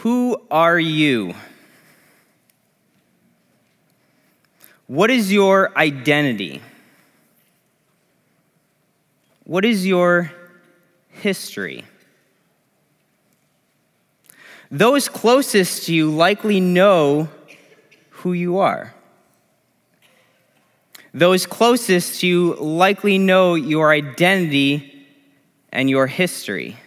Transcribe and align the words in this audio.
Who 0.00 0.40
are 0.50 0.80
you? 0.80 1.34
What 4.86 5.10
is 5.10 5.30
your 5.30 5.76
identity? 5.76 6.62
What 9.44 9.66
is 9.66 9.86
your 9.86 10.32
history? 11.10 11.84
Those 14.70 15.06
closest 15.06 15.84
to 15.86 15.94
you 15.94 16.10
likely 16.10 16.60
know 16.60 17.28
who 18.08 18.32
you 18.32 18.56
are. 18.56 18.94
Those 21.12 21.44
closest 21.44 22.20
to 22.20 22.26
you 22.26 22.54
likely 22.54 23.18
know 23.18 23.54
your 23.54 23.92
identity 23.92 25.06
and 25.70 25.90
your 25.90 26.06
history. 26.06 26.78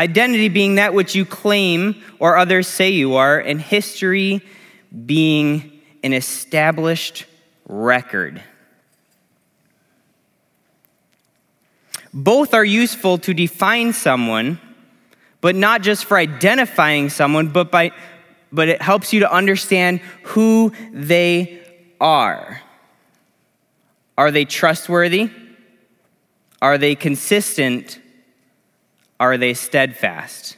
Identity 0.00 0.48
being 0.48 0.76
that 0.76 0.94
which 0.94 1.14
you 1.14 1.26
claim 1.26 2.02
or 2.18 2.38
others 2.38 2.66
say 2.66 2.88
you 2.88 3.16
are, 3.16 3.38
and 3.38 3.60
history 3.60 4.40
being 5.04 5.78
an 6.02 6.14
established 6.14 7.26
record. 7.68 8.42
Both 12.14 12.54
are 12.54 12.64
useful 12.64 13.18
to 13.18 13.34
define 13.34 13.92
someone, 13.92 14.58
but 15.42 15.54
not 15.54 15.82
just 15.82 16.06
for 16.06 16.16
identifying 16.16 17.10
someone, 17.10 17.48
but, 17.48 17.70
by, 17.70 17.92
but 18.50 18.70
it 18.70 18.80
helps 18.80 19.12
you 19.12 19.20
to 19.20 19.30
understand 19.30 20.00
who 20.22 20.72
they 20.92 21.60
are. 22.00 22.62
Are 24.16 24.30
they 24.30 24.46
trustworthy? 24.46 25.30
Are 26.62 26.78
they 26.78 26.94
consistent? 26.94 28.00
Are 29.20 29.36
they 29.36 29.52
steadfast? 29.52 30.56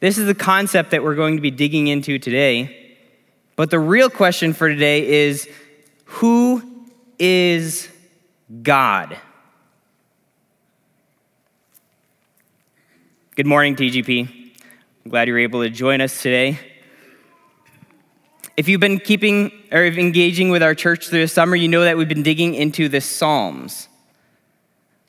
This 0.00 0.18
is 0.18 0.26
the 0.26 0.34
concept 0.34 0.90
that 0.90 1.02
we're 1.02 1.14
going 1.14 1.36
to 1.36 1.42
be 1.42 1.50
digging 1.50 1.86
into 1.86 2.18
today. 2.18 2.94
But 3.56 3.70
the 3.70 3.78
real 3.78 4.10
question 4.10 4.52
for 4.52 4.68
today 4.68 5.24
is 5.24 5.48
who 6.04 6.62
is 7.18 7.88
God? 8.62 9.16
Good 13.34 13.46
morning, 13.46 13.76
TGP. 13.76 14.52
I'm 15.04 15.10
glad 15.10 15.28
you're 15.28 15.38
able 15.38 15.62
to 15.62 15.70
join 15.70 16.02
us 16.02 16.20
today. 16.20 16.58
If 18.58 18.68
you've 18.68 18.80
been 18.80 18.98
keeping 18.98 19.52
or 19.72 19.84
engaging 19.84 20.50
with 20.50 20.62
our 20.62 20.74
church 20.74 21.08
through 21.08 21.20
the 21.20 21.28
summer, 21.28 21.56
you 21.56 21.68
know 21.68 21.82
that 21.84 21.96
we've 21.96 22.08
been 22.08 22.22
digging 22.22 22.54
into 22.54 22.90
the 22.90 23.00
Psalms. 23.00 23.88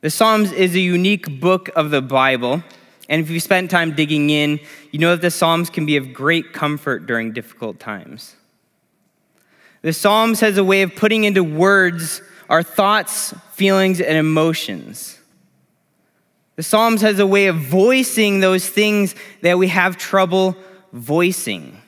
The 0.01 0.11
Psalms 0.11 0.51
is 0.51 0.75
a 0.75 0.79
unique 0.79 1.39
book 1.39 1.69
of 1.75 1.89
the 1.89 2.03
Bible. 2.03 2.63
And 3.09 3.19
if 3.21 3.31
you've 3.31 3.41
spent 3.41 3.71
time 3.71 3.95
digging 3.95 4.29
in, 4.29 4.59
you 4.91 4.99
know 4.99 5.11
that 5.11 5.21
the 5.21 5.31
Psalms 5.31 5.71
can 5.71 5.87
be 5.87 5.97
of 5.97 6.13
great 6.13 6.53
comfort 6.53 7.07
during 7.07 7.33
difficult 7.33 7.79
times. 7.79 8.35
The 9.81 9.93
Psalms 9.93 10.39
has 10.41 10.57
a 10.57 10.63
way 10.63 10.83
of 10.83 10.95
putting 10.95 11.23
into 11.23 11.43
words 11.43 12.21
our 12.47 12.61
thoughts, 12.61 13.33
feelings, 13.53 13.99
and 13.99 14.17
emotions. 14.17 15.17
The 16.57 16.63
Psalms 16.63 17.01
has 17.01 17.17
a 17.17 17.27
way 17.27 17.47
of 17.47 17.55
voicing 17.55 18.39
those 18.39 18.69
things 18.69 19.15
that 19.41 19.57
we 19.57 19.67
have 19.69 19.97
trouble 19.97 20.55
voicing. 20.93 21.81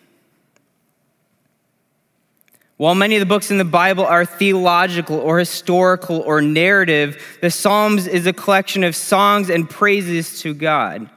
While 2.80 2.96
many 2.96 3.18
of 3.18 3.20
the 3.20 3.26
books 3.26 3.52
in 3.52 3.58
the 3.58 3.66
Bible 3.66 4.06
are 4.06 4.24
theological 4.24 5.18
or 5.18 5.38
historical 5.38 6.22
or 6.22 6.42
narrative, 6.42 7.38
the 7.42 7.52
Psalms 7.52 8.08
is 8.08 8.26
a 8.26 8.32
collection 8.32 8.86
of 8.86 8.96
songs 8.96 9.50
and 9.50 9.70
praises 9.70 10.40
to 10.44 10.54
God. 10.54 11.10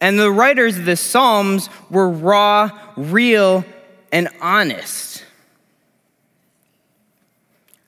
And 0.00 0.16
the 0.16 0.30
writers 0.30 0.78
of 0.78 0.84
the 0.84 0.94
Psalms 0.94 1.68
were 1.90 2.08
raw, 2.08 2.70
real, 2.96 3.64
and 4.12 4.28
honest. 4.40 5.24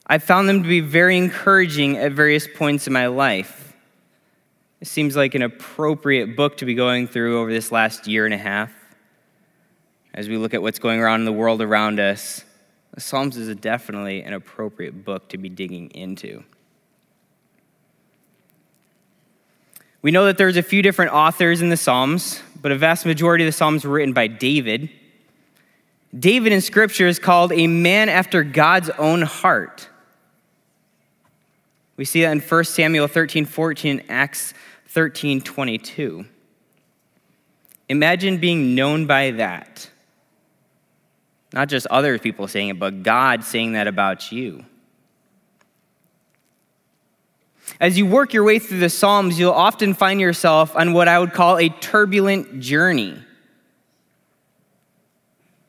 I 0.08 0.18
found 0.18 0.48
them 0.48 0.64
to 0.64 0.68
be 0.68 0.80
very 0.80 1.16
encouraging 1.16 1.98
at 1.98 2.10
various 2.10 2.48
points 2.52 2.88
in 2.88 2.92
my 2.92 3.06
life. 3.06 3.76
It 4.80 4.88
seems 4.88 5.14
like 5.14 5.36
an 5.36 5.42
appropriate 5.42 6.34
book 6.34 6.56
to 6.56 6.64
be 6.64 6.74
going 6.74 7.06
through 7.06 7.38
over 7.38 7.52
this 7.52 7.70
last 7.70 8.08
year 8.08 8.24
and 8.24 8.34
a 8.34 8.38
half 8.38 8.72
as 10.18 10.28
we 10.28 10.36
look 10.36 10.52
at 10.52 10.60
what's 10.60 10.80
going 10.80 11.00
on 11.00 11.20
in 11.20 11.24
the 11.24 11.32
world 11.32 11.62
around 11.62 12.00
us, 12.00 12.44
Psalms 12.98 13.36
is 13.36 13.54
definitely 13.54 14.24
an 14.24 14.32
appropriate 14.32 15.04
book 15.04 15.28
to 15.28 15.38
be 15.38 15.48
digging 15.48 15.92
into. 15.92 16.42
We 20.02 20.10
know 20.10 20.24
that 20.24 20.36
there's 20.36 20.56
a 20.56 20.62
few 20.62 20.82
different 20.82 21.12
authors 21.12 21.62
in 21.62 21.68
the 21.68 21.76
Psalms, 21.76 22.42
but 22.60 22.72
a 22.72 22.76
vast 22.76 23.06
majority 23.06 23.44
of 23.44 23.46
the 23.46 23.52
Psalms 23.52 23.84
were 23.84 23.92
written 23.92 24.12
by 24.12 24.26
David. 24.26 24.90
David 26.18 26.52
in 26.52 26.62
Scripture 26.62 27.06
is 27.06 27.20
called 27.20 27.52
a 27.52 27.68
man 27.68 28.08
after 28.08 28.42
God's 28.42 28.90
own 28.90 29.22
heart. 29.22 29.88
We 31.96 32.04
see 32.04 32.22
that 32.22 32.32
in 32.32 32.40
1 32.40 32.64
Samuel 32.64 33.06
13 33.06 33.44
14, 33.44 34.02
Acts 34.08 34.52
13 34.88 35.42
22. 35.42 36.24
Imagine 37.88 38.38
being 38.38 38.74
known 38.74 39.06
by 39.06 39.30
that. 39.30 39.88
Not 41.52 41.68
just 41.68 41.86
other 41.86 42.18
people 42.18 42.46
saying 42.46 42.68
it, 42.68 42.78
but 42.78 43.02
God 43.02 43.44
saying 43.44 43.72
that 43.72 43.86
about 43.86 44.30
you. 44.30 44.64
As 47.80 47.96
you 47.96 48.06
work 48.06 48.32
your 48.32 48.44
way 48.44 48.58
through 48.58 48.80
the 48.80 48.90
Psalms, 48.90 49.38
you'll 49.38 49.52
often 49.52 49.94
find 49.94 50.20
yourself 50.20 50.74
on 50.74 50.92
what 50.92 51.08
I 51.08 51.18
would 51.18 51.32
call 51.32 51.58
a 51.58 51.68
turbulent 51.68 52.60
journey. 52.60 53.16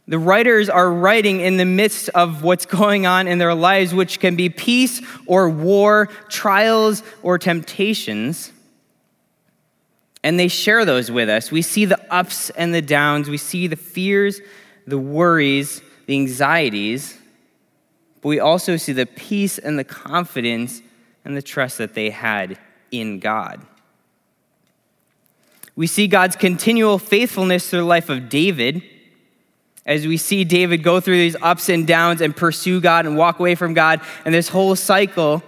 The 0.08 0.18
writers 0.18 0.70
are 0.70 0.92
writing 0.92 1.40
in 1.40 1.58
the 1.58 1.66
midst 1.66 2.10
of 2.10 2.42
what's 2.42 2.66
going 2.66 3.06
on 3.06 3.28
in 3.28 3.38
their 3.38 3.54
lives, 3.54 3.94
which 3.94 4.20
can 4.20 4.36
be 4.36 4.50
peace 4.50 5.02
or 5.28 5.50
war, 5.50 6.08
trials 6.30 7.04
or 7.22 7.38
temptations. 7.38 8.52
And 10.24 10.40
they 10.40 10.48
share 10.48 10.84
those 10.84 11.12
with 11.12 11.30
us. 11.30 11.52
We 11.52 11.62
see 11.62 11.86
the 11.86 12.02
ups 12.12 12.50
and 12.52 12.74
the 12.74 12.82
downs, 12.82 13.30
we 13.30 13.38
see 13.38 13.68
the 13.68 13.76
fears 13.76 14.42
the 14.90 14.98
worries, 14.98 15.82
the 16.06 16.16
anxieties, 16.16 17.18
but 18.22 18.30
we 18.30 18.40
also 18.40 18.78
see 18.78 18.92
the 18.92 19.06
peace 19.06 19.58
and 19.58 19.80
the 19.80 19.84
confidence 19.84 20.82
and 21.24 21.38
the 21.38 21.42
trust 21.42 21.78
that 21.78 21.94
they 21.94 22.10
had 22.10 22.58
in 22.92 23.20
God. 23.20 23.66
We 25.76 25.88
see 25.88 26.08
God's 26.08 26.36
continual 26.36 27.00
faithfulness 27.00 27.70
through 27.70 27.80
the 27.80 27.86
life 27.86 28.10
of 28.10 28.28
David 28.28 28.84
as 29.86 30.06
we 30.06 30.18
see 30.18 30.44
David 30.44 30.84
go 30.84 31.00
through 31.00 31.18
these 31.18 31.38
ups 31.42 31.70
and 31.70 31.88
downs 31.88 32.22
and 32.22 32.36
pursue 32.36 32.82
God 32.82 33.06
and 33.06 33.18
walk 33.18 33.40
away 33.40 33.56
from 33.56 33.74
God 33.74 34.02
and 34.26 34.34
this 34.34 34.50
whole 34.50 34.76
cycle. 34.76 35.42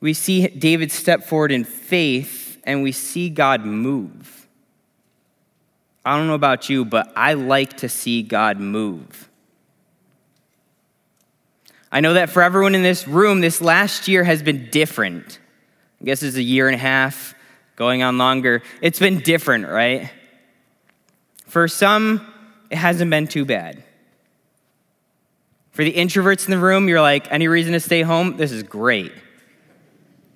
We 0.00 0.12
see 0.12 0.48
David 0.48 0.90
step 0.90 1.24
forward 1.24 1.52
in 1.52 1.64
faith 1.64 2.60
and 2.64 2.82
we 2.82 2.92
see 2.92 3.30
God 3.30 3.64
move. 3.64 4.35
I 6.06 6.16
don't 6.16 6.28
know 6.28 6.34
about 6.34 6.70
you, 6.70 6.84
but 6.84 7.12
I 7.16 7.32
like 7.32 7.78
to 7.78 7.88
see 7.88 8.22
God 8.22 8.60
move. 8.60 9.28
I 11.90 11.98
know 11.98 12.14
that 12.14 12.30
for 12.30 12.42
everyone 12.42 12.76
in 12.76 12.84
this 12.84 13.08
room, 13.08 13.40
this 13.40 13.60
last 13.60 14.06
year 14.06 14.22
has 14.22 14.40
been 14.40 14.68
different. 14.70 15.40
I 16.00 16.04
guess 16.04 16.22
it's 16.22 16.36
a 16.36 16.42
year 16.42 16.68
and 16.68 16.76
a 16.76 16.78
half, 16.78 17.34
going 17.74 18.04
on 18.04 18.18
longer. 18.18 18.62
It's 18.80 19.00
been 19.00 19.18
different, 19.18 19.66
right? 19.66 20.12
For 21.48 21.66
some, 21.66 22.24
it 22.70 22.76
hasn't 22.76 23.10
been 23.10 23.26
too 23.26 23.44
bad. 23.44 23.82
For 25.72 25.82
the 25.82 25.92
introverts 25.92 26.44
in 26.44 26.52
the 26.52 26.58
room, 26.58 26.88
you're 26.88 27.00
like, 27.00 27.32
any 27.32 27.48
reason 27.48 27.72
to 27.72 27.80
stay 27.80 28.02
home? 28.02 28.36
This 28.36 28.52
is 28.52 28.62
great. 28.62 29.12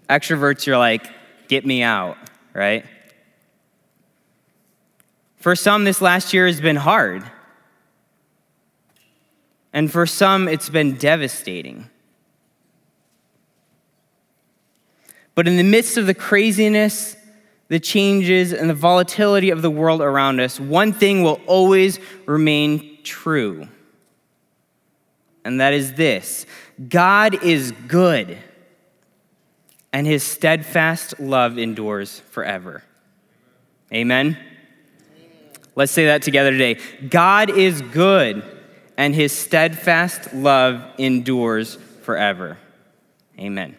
Extroverts, 0.08 0.66
you're 0.66 0.78
like, 0.78 1.06
get 1.46 1.64
me 1.64 1.84
out, 1.84 2.16
right? 2.55 2.84
For 5.40 5.56
some, 5.56 5.84
this 5.84 6.02
last 6.02 6.34
year 6.34 6.46
has 6.46 6.60
been 6.60 6.76
hard. 6.76 7.25
And 9.72 9.90
for 9.90 10.06
some, 10.06 10.46
it's 10.48 10.69
been 10.69 10.96
devastating. 10.96 11.88
But 15.34 15.48
in 15.48 15.56
the 15.56 15.62
midst 15.62 15.96
of 15.96 16.06
the 16.06 16.14
craziness, 16.14 17.16
the 17.69 17.81
changes, 17.81 18.52
and 18.52 18.69
the 18.69 18.75
volatility 18.75 19.48
of 19.48 19.62
the 19.62 19.70
world 19.70 20.02
around 20.02 20.40
us, 20.40 20.60
one 20.60 20.92
thing 20.92 21.22
will 21.22 21.40
always 21.46 21.98
remain 22.26 22.98
true. 23.02 23.66
And 25.44 25.60
that 25.60 25.72
is 25.72 25.94
this 25.94 26.44
God 26.88 27.42
is 27.42 27.72
good, 27.88 28.37
and 29.92 30.06
his 30.06 30.22
steadfast 30.22 31.19
love 31.19 31.58
endures 31.58 32.20
forever. 32.31 32.82
Amen. 33.94 34.37
Let's 35.81 35.93
say 35.93 36.05
that 36.05 36.21
together 36.21 36.50
today. 36.50 36.79
God 37.09 37.49
is 37.49 37.81
good, 37.81 38.44
and 38.99 39.15
his 39.15 39.32
steadfast 39.32 40.35
love 40.35 40.85
endures 40.99 41.77
forever. 42.03 42.59
Amen. 43.38 43.79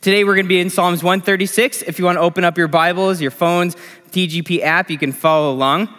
Today 0.00 0.24
we're 0.24 0.34
going 0.34 0.46
to 0.46 0.48
be 0.48 0.58
in 0.58 0.70
Psalms 0.70 1.04
136. 1.04 1.82
If 1.82 2.00
you 2.00 2.04
want 2.04 2.16
to 2.16 2.22
open 2.22 2.42
up 2.42 2.58
your 2.58 2.66
Bibles, 2.66 3.20
your 3.20 3.30
phones, 3.30 3.76
TGP 4.10 4.62
app, 4.62 4.90
you 4.90 4.98
can 4.98 5.12
follow 5.12 5.52
along. 5.52 5.94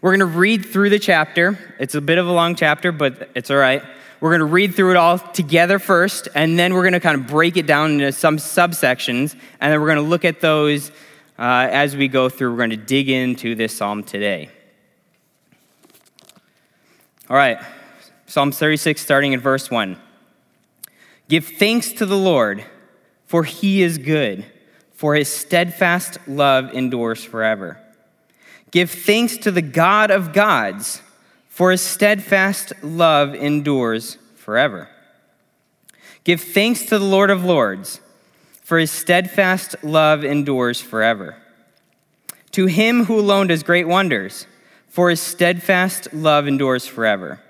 We're 0.00 0.16
going 0.16 0.28
to 0.28 0.38
read 0.38 0.66
through 0.66 0.90
the 0.90 0.98
chapter. 0.98 1.56
It's 1.78 1.94
a 1.94 2.00
bit 2.00 2.18
of 2.18 2.26
a 2.26 2.32
long 2.32 2.56
chapter, 2.56 2.90
but 2.90 3.30
it's 3.36 3.48
all 3.48 3.58
right. 3.58 3.84
We're 4.18 4.30
going 4.30 4.40
to 4.40 4.52
read 4.52 4.74
through 4.74 4.90
it 4.90 4.96
all 4.96 5.20
together 5.20 5.78
first, 5.78 6.26
and 6.34 6.58
then 6.58 6.74
we're 6.74 6.82
going 6.82 6.94
to 6.94 7.00
kind 7.00 7.20
of 7.20 7.28
break 7.28 7.56
it 7.56 7.68
down 7.68 7.92
into 7.92 8.10
some 8.10 8.38
subsections, 8.38 9.36
and 9.60 9.72
then 9.72 9.80
we're 9.80 9.86
going 9.86 10.04
to 10.04 10.10
look 10.10 10.24
at 10.24 10.40
those 10.40 10.90
uh, 11.38 11.68
as 11.70 11.96
we 11.96 12.08
go 12.08 12.28
through. 12.28 12.50
We're 12.50 12.58
going 12.58 12.70
to 12.70 12.76
dig 12.76 13.08
into 13.08 13.54
this 13.54 13.76
psalm 13.76 14.02
today. 14.02 14.50
All 17.28 17.36
right, 17.36 17.58
Psalm 18.26 18.52
36, 18.52 19.00
starting 19.00 19.32
in 19.32 19.40
verse 19.40 19.70
1. 19.70 19.98
Give 21.28 21.44
thanks 21.44 21.92
to 21.94 22.06
the 22.06 22.16
Lord, 22.16 22.64
for 23.24 23.42
he 23.42 23.82
is 23.82 23.98
good, 23.98 24.44
for 24.92 25.16
his 25.16 25.28
steadfast 25.28 26.18
love 26.28 26.72
endures 26.72 27.24
forever. 27.24 27.80
Give 28.70 28.90
thanks 28.90 29.36
to 29.38 29.50
the 29.50 29.62
God 29.62 30.10
of 30.10 30.32
gods, 30.32 31.02
for 31.48 31.70
his 31.70 31.82
steadfast 31.82 32.72
love 32.82 33.34
endures 33.34 34.18
forever. 34.36 34.88
Give 36.22 36.40
thanks 36.40 36.82
to 36.86 36.98
the 36.98 37.04
Lord 37.04 37.30
of 37.30 37.44
lords, 37.44 38.00
for 38.66 38.80
his 38.80 38.90
steadfast 38.90 39.76
love 39.84 40.24
endures 40.24 40.80
forever. 40.80 41.36
To 42.50 42.66
him 42.66 43.04
who 43.04 43.16
alone 43.16 43.46
does 43.46 43.62
great 43.62 43.86
wonders, 43.86 44.48
for 44.88 45.08
his 45.08 45.20
steadfast 45.20 46.12
love 46.12 46.48
endures 46.48 46.84
forever. 46.84 47.40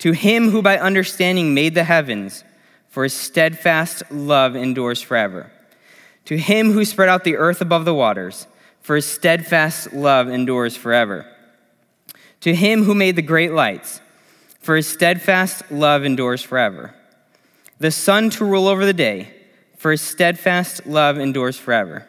To 0.00 0.12
him 0.12 0.50
who 0.50 0.60
by 0.60 0.76
understanding 0.76 1.54
made 1.54 1.74
the 1.74 1.84
heavens, 1.84 2.44
for 2.90 3.04
his 3.04 3.14
steadfast 3.14 4.02
love 4.10 4.54
endures 4.54 5.00
forever. 5.00 5.50
To 6.26 6.36
him 6.36 6.72
who 6.72 6.84
spread 6.84 7.08
out 7.08 7.24
the 7.24 7.38
earth 7.38 7.62
above 7.62 7.86
the 7.86 7.94
waters, 7.94 8.46
for 8.82 8.96
his 8.96 9.06
steadfast 9.06 9.94
love 9.94 10.28
endures 10.28 10.76
forever. 10.76 11.24
To 12.42 12.54
him 12.54 12.82
who 12.82 12.94
made 12.94 13.16
the 13.16 13.22
great 13.22 13.52
lights, 13.52 14.02
for 14.60 14.76
his 14.76 14.86
steadfast 14.86 15.70
love 15.70 16.04
endures 16.04 16.42
forever. 16.42 16.94
The 17.78 17.90
sun 17.90 18.28
to 18.28 18.44
rule 18.44 18.68
over 18.68 18.84
the 18.84 18.92
day, 18.92 19.38
for 19.82 19.90
his 19.90 20.00
steadfast 20.00 20.86
love 20.86 21.18
endures 21.18 21.58
forever. 21.58 22.06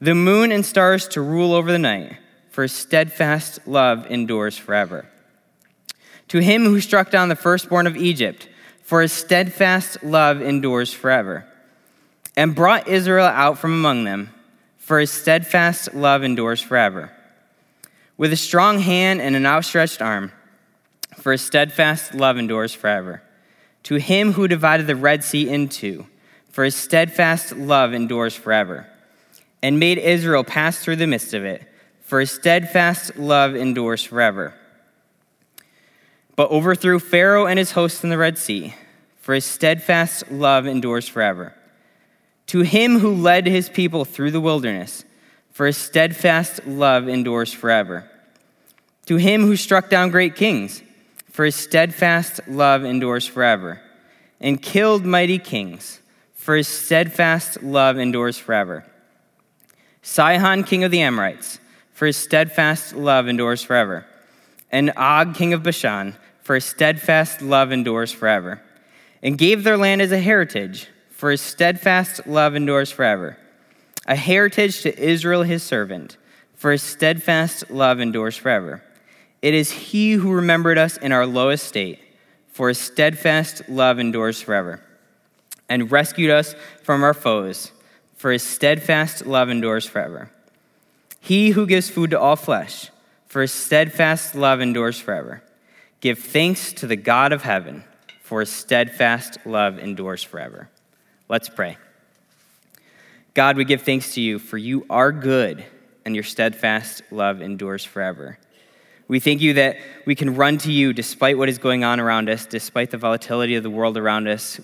The 0.00 0.14
moon 0.14 0.52
and 0.52 0.64
stars 0.64 1.08
to 1.08 1.20
rule 1.20 1.52
over 1.52 1.72
the 1.72 1.78
night, 1.80 2.16
for 2.52 2.62
his 2.62 2.70
steadfast 2.70 3.66
love 3.66 4.08
endures 4.08 4.56
forever. 4.56 5.06
To 6.28 6.38
him 6.38 6.62
who 6.62 6.80
struck 6.80 7.10
down 7.10 7.28
the 7.28 7.34
firstborn 7.34 7.88
of 7.88 7.96
Egypt, 7.96 8.48
for 8.84 9.02
his 9.02 9.12
steadfast 9.12 10.04
love 10.04 10.40
endures 10.40 10.94
forever. 10.94 11.44
And 12.36 12.54
brought 12.54 12.86
Israel 12.86 13.26
out 13.26 13.58
from 13.58 13.72
among 13.72 14.04
them, 14.04 14.32
for 14.78 15.00
his 15.00 15.10
steadfast 15.10 15.94
love 15.94 16.22
endures 16.22 16.60
forever. 16.60 17.10
With 18.16 18.32
a 18.32 18.36
strong 18.36 18.78
hand 18.78 19.20
and 19.20 19.34
an 19.34 19.44
outstretched 19.44 20.00
arm, 20.00 20.30
for 21.16 21.32
his 21.32 21.42
steadfast 21.42 22.14
love 22.14 22.38
endures 22.38 22.72
forever. 22.72 23.24
To 23.82 23.96
him 23.96 24.34
who 24.34 24.46
divided 24.46 24.86
the 24.86 24.94
Red 24.94 25.24
Sea 25.24 25.50
in 25.50 25.68
two, 25.68 26.06
for 26.52 26.64
his 26.64 26.76
steadfast 26.76 27.56
love 27.56 27.92
endures 27.92 28.36
forever. 28.36 28.86
And 29.62 29.80
made 29.80 29.98
Israel 29.98 30.44
pass 30.44 30.78
through 30.78 30.96
the 30.96 31.06
midst 31.06 31.34
of 31.34 31.44
it, 31.44 31.62
for 32.02 32.20
his 32.20 32.30
steadfast 32.30 33.16
love 33.16 33.56
endures 33.56 34.04
forever. 34.04 34.54
But 36.36 36.50
overthrew 36.50 36.98
Pharaoh 36.98 37.46
and 37.46 37.58
his 37.58 37.72
hosts 37.72 38.04
in 38.04 38.10
the 38.10 38.18
Red 38.18 38.38
Sea 38.38 38.74
for 39.22 39.34
his 39.34 39.44
steadfast 39.44 40.30
love 40.30 40.66
endures 40.66 41.08
forever. 41.08 41.54
To 42.48 42.60
him 42.62 42.98
who 42.98 43.14
led 43.14 43.46
his 43.46 43.68
people 43.68 44.04
through 44.04 44.32
the 44.32 44.40
wilderness, 44.40 45.04
for 45.52 45.66
his 45.66 45.76
steadfast 45.76 46.66
love 46.66 47.08
endures 47.08 47.52
forever. 47.52 48.10
To 49.06 49.16
him 49.16 49.42
who 49.42 49.54
struck 49.56 49.88
down 49.88 50.10
great 50.10 50.34
kings, 50.34 50.82
for 51.30 51.44
his 51.44 51.54
steadfast 51.54 52.40
love 52.48 52.84
endures 52.84 53.26
forever. 53.26 53.80
And 54.40 54.60
killed 54.60 55.06
mighty 55.06 55.38
kings, 55.38 56.00
for 56.42 56.56
his 56.56 56.66
steadfast 56.66 57.62
love 57.62 57.98
endures 57.98 58.36
forever. 58.36 58.84
Sihon, 60.02 60.64
king 60.64 60.82
of 60.82 60.90
the 60.90 61.00
Amorites, 61.00 61.60
for 61.92 62.06
his 62.06 62.16
steadfast 62.16 62.96
love 62.96 63.28
endures 63.28 63.62
forever. 63.62 64.04
And 64.68 64.92
Og, 64.96 65.36
king 65.36 65.52
of 65.52 65.62
Bashan, 65.62 66.16
for 66.42 66.56
his 66.56 66.64
steadfast 66.64 67.42
love 67.42 67.70
endures 67.70 68.10
forever 68.10 68.60
and 69.22 69.38
gave 69.38 69.62
their 69.62 69.76
land 69.76 70.02
as 70.02 70.10
a 70.10 70.18
heritage, 70.18 70.88
for 71.12 71.30
his 71.30 71.40
steadfast 71.40 72.26
love 72.26 72.56
endures 72.56 72.90
forever. 72.90 73.38
A 74.08 74.16
heritage 74.16 74.82
to 74.82 74.98
Israel 75.00 75.44
his 75.44 75.62
servant, 75.62 76.16
for 76.54 76.72
his 76.72 76.82
steadfast 76.82 77.70
love 77.70 78.00
endures 78.00 78.36
forever. 78.36 78.82
It 79.42 79.54
is 79.54 79.70
he 79.70 80.14
who 80.14 80.32
remembered 80.32 80.76
us 80.76 80.96
in 80.96 81.12
our 81.12 81.24
lowest 81.24 81.68
state, 81.68 82.00
for 82.48 82.66
his 82.66 82.78
steadfast 82.78 83.68
love 83.68 84.00
endures 84.00 84.42
forever, 84.42 84.80
and 85.72 85.90
rescued 85.90 86.30
us 86.30 86.54
from 86.82 87.02
our 87.02 87.14
foes, 87.14 87.72
for 88.14 88.30
his 88.30 88.42
steadfast 88.42 89.24
love 89.24 89.48
endures 89.48 89.86
forever. 89.86 90.30
He 91.18 91.52
who 91.52 91.66
gives 91.66 91.88
food 91.88 92.10
to 92.10 92.20
all 92.20 92.36
flesh, 92.36 92.90
for 93.26 93.40
his 93.40 93.52
steadfast 93.52 94.34
love 94.34 94.60
endures 94.60 95.00
forever. 95.00 95.42
Give 96.00 96.18
thanks 96.18 96.74
to 96.74 96.86
the 96.86 96.96
God 96.96 97.32
of 97.32 97.42
heaven 97.42 97.84
for 98.22 98.40
his 98.40 98.50
steadfast 98.50 99.38
love 99.46 99.78
endures 99.78 100.22
forever. 100.22 100.68
Let's 101.30 101.48
pray. 101.48 101.78
God, 103.32 103.56
we 103.56 103.64
give 103.64 103.80
thanks 103.80 104.12
to 104.14 104.20
you, 104.20 104.38
for 104.38 104.58
you 104.58 104.84
are 104.90 105.10
good, 105.10 105.64
and 106.04 106.14
your 106.14 106.24
steadfast 106.24 107.02
love 107.10 107.40
endures 107.40 107.82
forever. 107.82 108.38
We 109.08 109.20
thank 109.20 109.40
you 109.40 109.54
that 109.54 109.78
we 110.06 110.14
can 110.14 110.34
run 110.34 110.58
to 110.58 110.72
you 110.72 110.92
despite 110.92 111.38
what 111.38 111.48
is 111.48 111.56
going 111.56 111.82
on 111.82 111.98
around 111.98 112.28
us, 112.28 112.44
despite 112.44 112.90
the 112.90 112.98
volatility 112.98 113.54
of 113.54 113.62
the 113.62 113.70
world 113.70 113.96
around 113.96 114.28
us. 114.28 114.60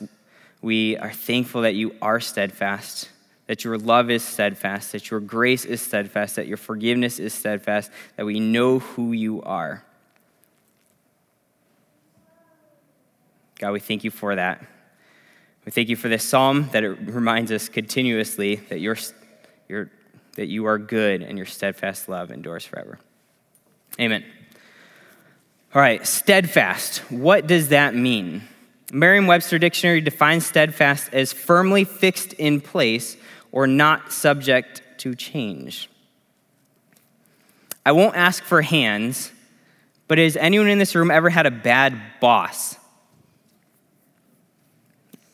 We 0.61 0.97
are 0.97 1.13
thankful 1.13 1.63
that 1.63 1.75
you 1.75 1.95
are 2.03 2.21
steadfast, 2.21 3.09
that 3.47 3.65
your 3.65 3.79
love 3.79 4.11
is 4.11 4.25
steadfast, 4.25 4.93
that 4.93 5.11
your 5.11 5.21
grace 5.21 5.65
is 5.65 5.81
steadfast, 5.81 6.37
that 6.37 6.47
your 6.47 6.57
forgiveness 6.57 7.19
is 7.19 7.33
steadfast, 7.33 7.91
that 8.17 8.27
we 8.27 8.41
know 8.41 8.81
who 8.81 9.13
you 9.13 9.43
are. 9.43 9.85
God, 13.59 13.73
we 13.73 13.81
thank 13.81 14.05
you 14.05 14.11
for 14.11 14.35
that. 14.37 14.65
We 15.65 15.73
thank 15.73 15.89
you 15.89 15.97
for 15.97 16.09
this 16.09 16.25
psalm 16.25 16.71
that 16.73 16.85
it 16.85 16.89
reminds 16.89 17.53
us 17.53 17.69
continuously 17.69 18.57
that, 18.69 18.81
you're, 18.81 18.97
that 19.69 20.47
you 20.47 20.65
are 20.67 20.79
good 20.79 21.23
and 21.23 21.37
your 21.37 21.47
steadfast 21.47 22.09
love 22.09 22.31
endures 22.31 22.65
forever. 22.65 22.99
Amen. 24.01 24.25
All 25.75 25.83
right, 25.83 26.07
steadfast. 26.07 26.99
What 27.11 27.47
does 27.47 27.69
that 27.69 27.95
mean? 27.95 28.43
Merriam 28.93 29.27
Webster 29.27 29.59
Dictionary 29.59 30.01
defines 30.01 30.47
steadfast 30.47 31.13
as 31.13 31.33
firmly 31.33 31.85
fixed 31.85 32.33
in 32.35 32.61
place 32.61 33.17
or 33.53 33.67
not 33.67 34.13
subject 34.13 34.83
to 34.99 35.15
change. 35.15 35.91
I 37.85 37.93
won't 37.93 38.17
ask 38.17 38.43
for 38.43 38.63
hands, 38.63 39.31
but 40.09 40.19
has 40.19 40.37
anyone 40.37 40.69
in 40.69 40.79
this 40.79 40.95
room 40.95 41.11
ever 41.11 41.31
had 41.31 41.47
a 41.47 41.51
bad 41.51 41.99
boss? 42.21 42.77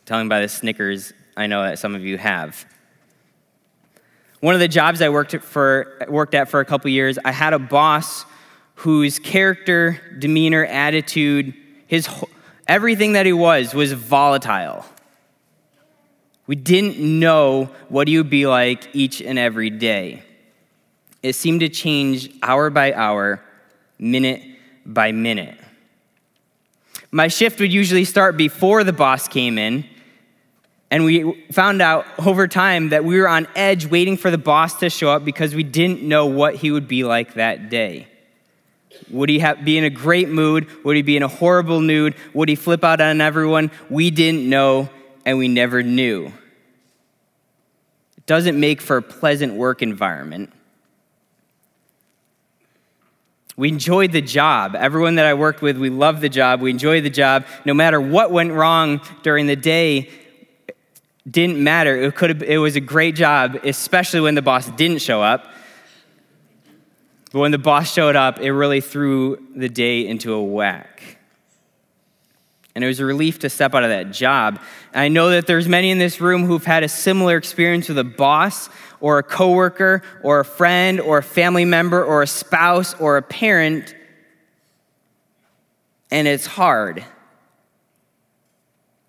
Telling 0.04 0.28
by 0.28 0.40
the 0.40 0.48
Snickers, 0.48 1.12
I 1.36 1.46
know 1.46 1.62
that 1.62 1.78
some 1.78 1.94
of 1.94 2.04
you 2.04 2.18
have. 2.18 2.66
One 4.40 4.54
of 4.54 4.60
the 4.60 4.68
jobs 4.68 5.00
I 5.00 5.08
worked, 5.08 5.34
for, 5.36 6.06
worked 6.08 6.34
at 6.34 6.50
for 6.50 6.60
a 6.60 6.64
couple 6.64 6.90
years, 6.90 7.18
I 7.24 7.32
had 7.32 7.54
a 7.54 7.58
boss 7.58 8.26
whose 8.74 9.18
character, 9.18 10.00
demeanor, 10.18 10.64
attitude, 10.64 11.54
his 11.86 12.08
everything 12.66 13.12
that 13.12 13.26
he 13.26 13.32
was 13.32 13.74
was 13.74 13.92
volatile. 13.92 14.84
We 16.46 16.56
didn't 16.56 16.98
know 16.98 17.70
what 17.88 18.08
he 18.08 18.18
would 18.18 18.30
be 18.30 18.46
like 18.46 18.94
each 18.94 19.22
and 19.22 19.38
every 19.38 19.70
day. 19.70 20.22
It 21.22 21.34
seemed 21.34 21.60
to 21.60 21.70
change 21.70 22.30
hour 22.42 22.68
by 22.68 22.92
hour, 22.92 23.42
minute 23.98 24.42
by 24.84 25.12
minute. 25.12 25.58
My 27.10 27.28
shift 27.28 27.60
would 27.60 27.72
usually 27.72 28.04
start 28.04 28.36
before 28.36 28.84
the 28.84 28.92
boss 28.92 29.26
came 29.28 29.56
in, 29.56 29.84
and 30.90 31.04
we 31.04 31.46
found 31.50 31.80
out 31.80 32.04
over 32.18 32.46
time 32.46 32.90
that 32.90 33.04
we 33.04 33.18
were 33.18 33.28
on 33.28 33.46
edge 33.56 33.86
waiting 33.86 34.16
for 34.16 34.30
the 34.30 34.38
boss 34.38 34.80
to 34.80 34.90
show 34.90 35.10
up 35.10 35.24
because 35.24 35.54
we 35.54 35.62
didn't 35.62 36.02
know 36.02 36.26
what 36.26 36.56
he 36.56 36.70
would 36.70 36.86
be 36.86 37.04
like 37.04 37.34
that 37.34 37.70
day. 37.70 38.06
Would 39.10 39.28
he 39.28 39.44
be 39.62 39.78
in 39.78 39.84
a 39.84 39.90
great 39.90 40.28
mood? 40.28 40.68
Would 40.84 40.96
he 40.96 41.02
be 41.02 41.16
in 41.16 41.22
a 41.22 41.28
horrible 41.28 41.80
mood? 41.80 42.14
Would 42.32 42.48
he 42.48 42.54
flip 42.54 42.84
out 42.84 43.00
on 43.00 43.20
everyone? 43.20 43.70
We 43.90 44.10
didn't 44.10 44.48
know, 44.48 44.88
and 45.24 45.38
we 45.38 45.48
never 45.48 45.82
knew. 45.82 46.32
It 48.16 48.26
doesn't 48.26 48.58
make 48.58 48.80
for 48.80 48.96
a 48.96 49.02
pleasant 49.02 49.54
work 49.54 49.82
environment. 49.82 50.52
We 53.56 53.68
enjoyed 53.68 54.10
the 54.10 54.22
job. 54.22 54.74
Everyone 54.74 55.14
that 55.14 55.26
I 55.26 55.34
worked 55.34 55.62
with, 55.62 55.78
we 55.78 55.90
loved 55.90 56.20
the 56.20 56.28
job. 56.28 56.60
We 56.60 56.70
enjoyed 56.70 57.04
the 57.04 57.10
job. 57.10 57.46
No 57.64 57.72
matter 57.72 58.00
what 58.00 58.32
went 58.32 58.52
wrong 58.52 59.00
during 59.22 59.46
the 59.46 59.54
day, 59.54 60.10
didn't 61.30 61.62
matter. 61.62 61.96
It, 61.96 62.14
could 62.16 62.30
have, 62.30 62.42
it 62.42 62.58
was 62.58 62.74
a 62.74 62.80
great 62.80 63.14
job, 63.14 63.60
especially 63.62 64.20
when 64.20 64.34
the 64.34 64.42
boss 64.42 64.68
didn't 64.70 65.00
show 65.02 65.22
up. 65.22 65.53
But 67.34 67.40
when 67.40 67.50
the 67.50 67.58
boss 67.58 67.92
showed 67.92 68.14
up, 68.14 68.38
it 68.38 68.52
really 68.52 68.80
threw 68.80 69.44
the 69.56 69.68
day 69.68 70.06
into 70.06 70.34
a 70.34 70.40
whack. 70.40 71.18
And 72.76 72.84
it 72.84 72.86
was 72.86 73.00
a 73.00 73.04
relief 73.04 73.40
to 73.40 73.50
step 73.50 73.74
out 73.74 73.82
of 73.82 73.90
that 73.90 74.12
job. 74.12 74.60
And 74.92 75.00
I 75.00 75.08
know 75.08 75.30
that 75.30 75.48
there's 75.48 75.66
many 75.66 75.90
in 75.90 75.98
this 75.98 76.20
room 76.20 76.44
who've 76.44 76.64
had 76.64 76.84
a 76.84 76.88
similar 76.88 77.36
experience 77.36 77.88
with 77.88 77.98
a 77.98 78.04
boss 78.04 78.68
or 79.00 79.18
a 79.18 79.24
coworker 79.24 80.02
or 80.22 80.38
a 80.38 80.44
friend 80.44 81.00
or 81.00 81.18
a 81.18 81.24
family 81.24 81.64
member 81.64 82.04
or 82.04 82.22
a 82.22 82.26
spouse 82.28 82.94
or 83.00 83.16
a 83.16 83.22
parent. 83.22 83.96
And 86.12 86.28
it's 86.28 86.46
hard. 86.46 87.04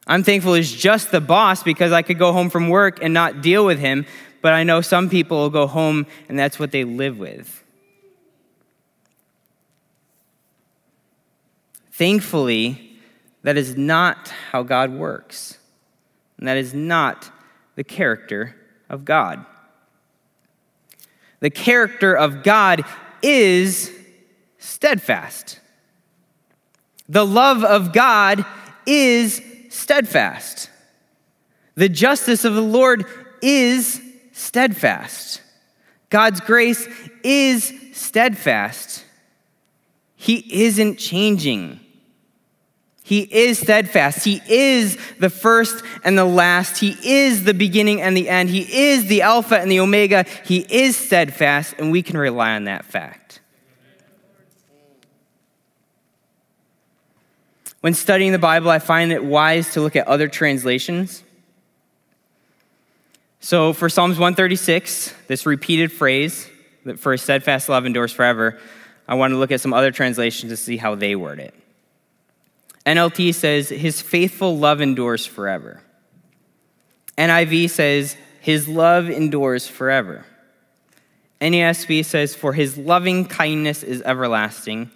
I'm 0.07 0.23
thankful 0.23 0.55
he's 0.55 0.73
just 0.73 1.11
the 1.11 1.21
boss 1.21 1.61
because 1.61 1.91
I 1.91 2.01
could 2.01 2.17
go 2.17 2.33
home 2.33 2.49
from 2.49 2.69
work 2.69 2.97
and 3.03 3.13
not 3.13 3.43
deal 3.43 3.67
with 3.67 3.77
him, 3.77 4.07
but 4.41 4.53
I 4.53 4.63
know 4.63 4.81
some 4.81 5.11
people 5.11 5.37
will 5.37 5.51
go 5.51 5.67
home 5.67 6.07
and 6.27 6.39
that's 6.39 6.57
what 6.57 6.71
they 6.71 6.85
live 6.85 7.19
with. 7.19 7.61
Thankfully, 11.97 12.97
that 13.43 13.55
is 13.55 13.77
not 13.77 14.27
how 14.51 14.63
God 14.63 14.91
works, 14.91 15.57
and 16.37 16.45
that 16.45 16.57
is 16.57 16.73
not 16.73 17.31
the 17.75 17.85
character 17.85 18.53
of 18.89 19.05
God. 19.05 19.45
The 21.39 21.49
character 21.49 22.13
of 22.13 22.43
God 22.43 22.83
is 23.21 23.93
steadfast. 24.57 25.61
The 27.07 27.25
love 27.25 27.63
of 27.63 27.93
God 27.93 28.43
is 28.85 29.41
steadfast. 29.69 30.69
The 31.75 31.87
justice 31.87 32.43
of 32.43 32.55
the 32.55 32.61
Lord 32.61 33.05
is 33.41 34.01
steadfast. 34.33 35.41
God's 36.09 36.41
grace 36.41 36.89
is 37.23 37.71
steadfast. 37.93 39.05
He 40.17 40.65
isn't 40.65 40.97
changing. 40.97 41.79
He 43.05 43.19
is 43.21 43.59
steadfast. 43.59 44.25
He 44.25 44.41
is 44.47 44.97
the 45.19 45.29
first 45.29 45.83
and 46.03 46.17
the 46.17 46.25
last. 46.25 46.79
He 46.79 46.97
is 47.03 47.43
the 47.43 47.53
beginning 47.53 48.01
and 48.01 48.17
the 48.17 48.27
end. 48.27 48.49
He 48.49 48.61
is 48.87 49.05
the 49.05 49.21
Alpha 49.21 49.59
and 49.59 49.69
the 49.69 49.79
Omega. 49.79 50.25
He 50.43 50.65
is 50.67 50.97
steadfast, 50.97 51.75
and 51.77 51.91
we 51.91 52.01
can 52.01 52.17
rely 52.17 52.55
on 52.55 52.63
that 52.63 52.83
fact. 52.83 53.41
When 57.81 57.93
studying 57.93 58.31
the 58.31 58.39
Bible, 58.39 58.71
I 58.71 58.79
find 58.79 59.11
it 59.11 59.23
wise 59.23 59.73
to 59.73 59.81
look 59.81 59.95
at 59.95 60.07
other 60.07 60.27
translations. 60.27 61.23
So 63.39 63.71
for 63.71 63.87
Psalms 63.87 64.17
136, 64.17 65.13
this 65.27 65.45
repeated 65.45 65.91
phrase 65.91 66.49
that 66.85 66.97
for 66.97 67.13
a 67.13 67.19
steadfast 67.19 67.69
love 67.69 67.85
endures 67.85 68.11
forever, 68.11 68.59
I 69.07 69.13
want 69.13 69.33
to 69.33 69.37
look 69.37 69.51
at 69.51 69.61
some 69.61 69.75
other 69.75 69.91
translations 69.91 70.51
to 70.51 70.57
see 70.57 70.77
how 70.77 70.95
they 70.95 71.15
word 71.15 71.39
it. 71.39 71.53
NLT 72.85 73.33
says, 73.33 73.69
His 73.69 74.01
faithful 74.01 74.57
love 74.57 74.81
endures 74.81 75.25
forever. 75.25 75.81
NIV 77.17 77.69
says, 77.69 78.17
His 78.41 78.67
love 78.67 79.09
endures 79.09 79.67
forever. 79.67 80.25
NASB 81.41 82.05
says, 82.05 82.35
For 82.35 82.53
His 82.53 82.77
loving 82.77 83.25
kindness 83.25 83.83
is 83.83 84.01
everlasting. 84.03 84.91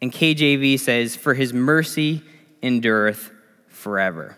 And 0.00 0.12
KJV 0.12 0.78
says, 0.80 1.16
For 1.16 1.34
his 1.34 1.52
mercy 1.52 2.22
endureth 2.62 3.30
forever. 3.68 4.36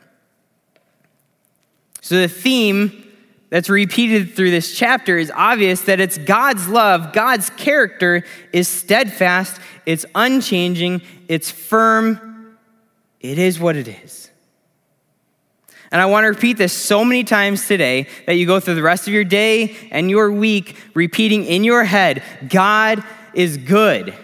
So 2.01 2.17
the 2.17 2.29
theme 2.29 3.09
that's 3.51 3.69
repeated 3.69 4.35
through 4.35 4.51
this 4.51 4.77
chapter 4.77 5.19
is 5.19 5.31
obvious 5.35 5.83
that 5.83 6.01
it's 6.01 6.19
God's 6.19 6.69
love, 6.69 7.13
God's 7.13 7.51
character 7.51 8.25
is 8.53 8.67
steadfast, 8.67 9.61
it's 9.87 10.05
unchanging, 10.15 11.03
it's 11.29 11.51
firm, 11.51 12.32
it 13.23 13.39
is 13.39 13.59
what 13.59 13.77
it 13.77 13.89
is. 13.89 14.31
And 15.91 16.01
I 16.01 16.07
want 16.07 16.25
to 16.25 16.29
repeat 16.29 16.57
this 16.57 16.73
so 16.73 17.05
many 17.05 17.23
times 17.23 17.69
today 17.69 18.09
that 18.27 18.35
you 18.35 18.47
go 18.47 18.61
through 18.61 18.77
the 18.77 18.83
rest 18.83 19.07
of 19.07 19.15
your 19.15 19.25
day 19.25 19.77
and 19.91 20.11
your 20.11 20.33
week 20.33 20.77
repeating 20.95 21.45
in 21.45 21.65
your 21.65 21.85
head 21.85 22.23
God 22.49 23.05
is 23.35 23.59
good 23.59 24.15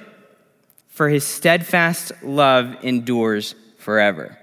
for 0.88 1.09
his 1.09 1.25
steadfast 1.25 2.11
love 2.23 2.75
endures 2.83 3.55
forever. 3.78 4.37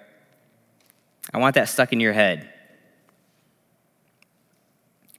I 1.33 1.39
want 1.39 1.55
that 1.55 1.67
stuck 1.67 1.91
in 1.91 1.99
your 1.99 2.13
head. 2.13 2.49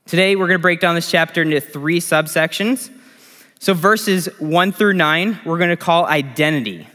Today, 0.07 0.37
we're 0.37 0.47
going 0.47 0.59
to 0.59 0.63
break 0.63 0.81
down 0.81 0.95
this 0.95 1.11
chapter 1.11 1.43
into 1.43 1.61
three 1.61 2.01
subsections. 2.01 2.91
So, 3.59 3.75
verses 3.75 4.27
1 4.39 4.73
through 4.73 4.95
9, 4.95 5.41
we're 5.45 5.59
going 5.59 5.71
to 5.71 5.77
call 5.77 6.07
identity. 6.07 6.87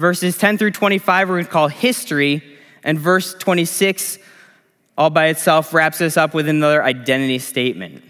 Verses 0.00 0.38
10 0.38 0.56
through 0.56 0.70
25, 0.70 1.28
we're 1.28 1.34
going 1.34 1.44
to 1.44 1.50
call 1.50 1.68
history. 1.68 2.42
And 2.82 2.98
verse 2.98 3.34
26, 3.34 4.18
all 4.96 5.10
by 5.10 5.26
itself, 5.26 5.74
wraps 5.74 6.00
us 6.00 6.16
up 6.16 6.32
with 6.32 6.48
another 6.48 6.82
identity 6.82 7.38
statement. 7.38 8.02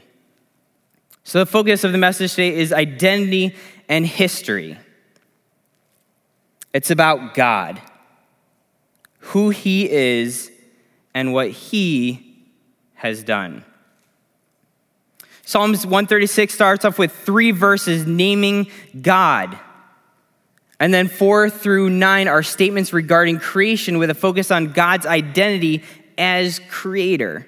So, 1.25 1.41
the 1.41 1.47
focus 1.47 1.83
of 1.83 1.91
the 1.91 1.99
message 1.99 2.31
today 2.31 2.55
is 2.55 2.73
identity 2.73 3.57
and 3.89 4.07
history. 4.07 4.79
It's 6.73 6.93
about 6.93 7.35
God, 7.35 7.81
who 9.19 9.51
He 9.51 9.91
is, 9.91 10.53
and 11.13 11.33
what 11.33 11.51
He 11.51 12.37
has 12.95 13.25
done. 13.25 13.65
Psalms 15.45 15.85
136 15.85 16.55
starts 16.55 16.85
off 16.85 17.01
with 17.01 17.11
three 17.11 17.51
verses 17.51 18.07
naming 18.07 18.69
God. 19.03 19.59
And 20.81 20.93
then 20.95 21.09
four 21.09 21.51
through 21.51 21.91
nine 21.91 22.27
are 22.27 22.43
statements 22.43 22.95
regarding 22.95 23.39
creation 23.39 23.99
with 23.99 24.09
a 24.09 24.15
focus 24.15 24.51
on 24.51 24.73
God's 24.73 25.05
identity 25.05 25.85
as 26.17 26.59
creator. 26.71 27.47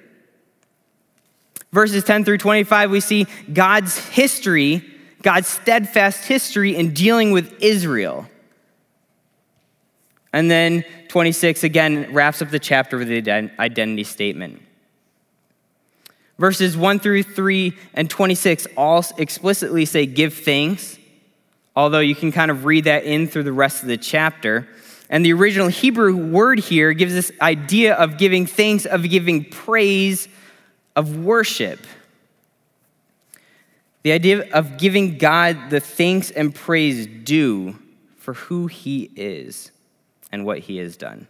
Verses 1.71 2.03
10 2.03 2.23
through 2.23 2.37
25, 2.37 2.91
we 2.91 2.99
see 2.99 3.25
God's 3.51 3.97
history, 3.97 4.85
God's 5.23 5.47
steadfast 5.47 6.25
history 6.25 6.75
in 6.75 6.93
dealing 6.93 7.31
with 7.31 7.59
Israel. 7.59 8.27
And 10.31 10.49
then 10.49 10.85
26 11.07 11.63
again 11.63 12.13
wraps 12.13 12.43
up 12.43 12.51
the 12.51 12.59
chapter 12.59 12.99
with 12.99 13.07
the 13.07 13.51
identity 13.59 14.03
statement. 14.03 14.61
Verses 16.37 16.77
1 16.77 16.99
through 16.99 17.23
3 17.23 17.75
and 17.95 18.09
26 18.09 18.67
all 18.77 19.03
explicitly 19.17 19.85
say 19.85 20.05
give 20.05 20.35
thanks, 20.35 20.99
although 21.75 21.99
you 21.99 22.15
can 22.15 22.31
kind 22.31 22.51
of 22.51 22.65
read 22.65 22.85
that 22.85 23.03
in 23.03 23.27
through 23.27 23.43
the 23.43 23.53
rest 23.53 23.81
of 23.81 23.87
the 23.87 23.97
chapter. 23.97 24.67
And 25.09 25.25
the 25.25 25.33
original 25.33 25.67
Hebrew 25.67 26.15
word 26.15 26.59
here 26.59 26.93
gives 26.93 27.13
this 27.13 27.31
idea 27.41 27.95
of 27.95 28.17
giving 28.17 28.45
thanks, 28.45 28.85
of 28.85 29.07
giving 29.09 29.45
praise, 29.45 30.27
of 30.95 31.17
worship. 31.17 31.79
The 34.03 34.11
idea 34.11 34.49
of 34.51 34.77
giving 34.77 35.17
God 35.17 35.69
the 35.69 35.79
thanks 35.79 36.29
and 36.31 36.53
praise 36.53 37.07
due 37.07 37.79
for 38.17 38.33
who 38.33 38.67
he 38.67 39.11
is 39.15 39.71
and 40.31 40.45
what 40.45 40.59
he 40.59 40.77
has 40.77 40.97
done. 40.97 41.27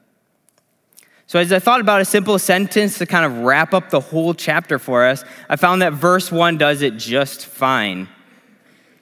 So, 1.27 1.39
as 1.39 1.51
I 1.51 1.59
thought 1.59 1.81
about 1.81 2.01
a 2.01 2.05
simple 2.05 2.37
sentence 2.37 2.99
to 2.99 3.05
kind 3.05 3.25
of 3.25 3.39
wrap 3.39 3.73
up 3.73 3.89
the 3.89 3.99
whole 3.99 4.33
chapter 4.33 4.77
for 4.77 5.05
us, 5.05 5.23
I 5.49 5.55
found 5.55 5.81
that 5.81 5.93
verse 5.93 6.31
1 6.31 6.57
does 6.57 6.81
it 6.81 6.97
just 6.97 7.45
fine. 7.45 8.07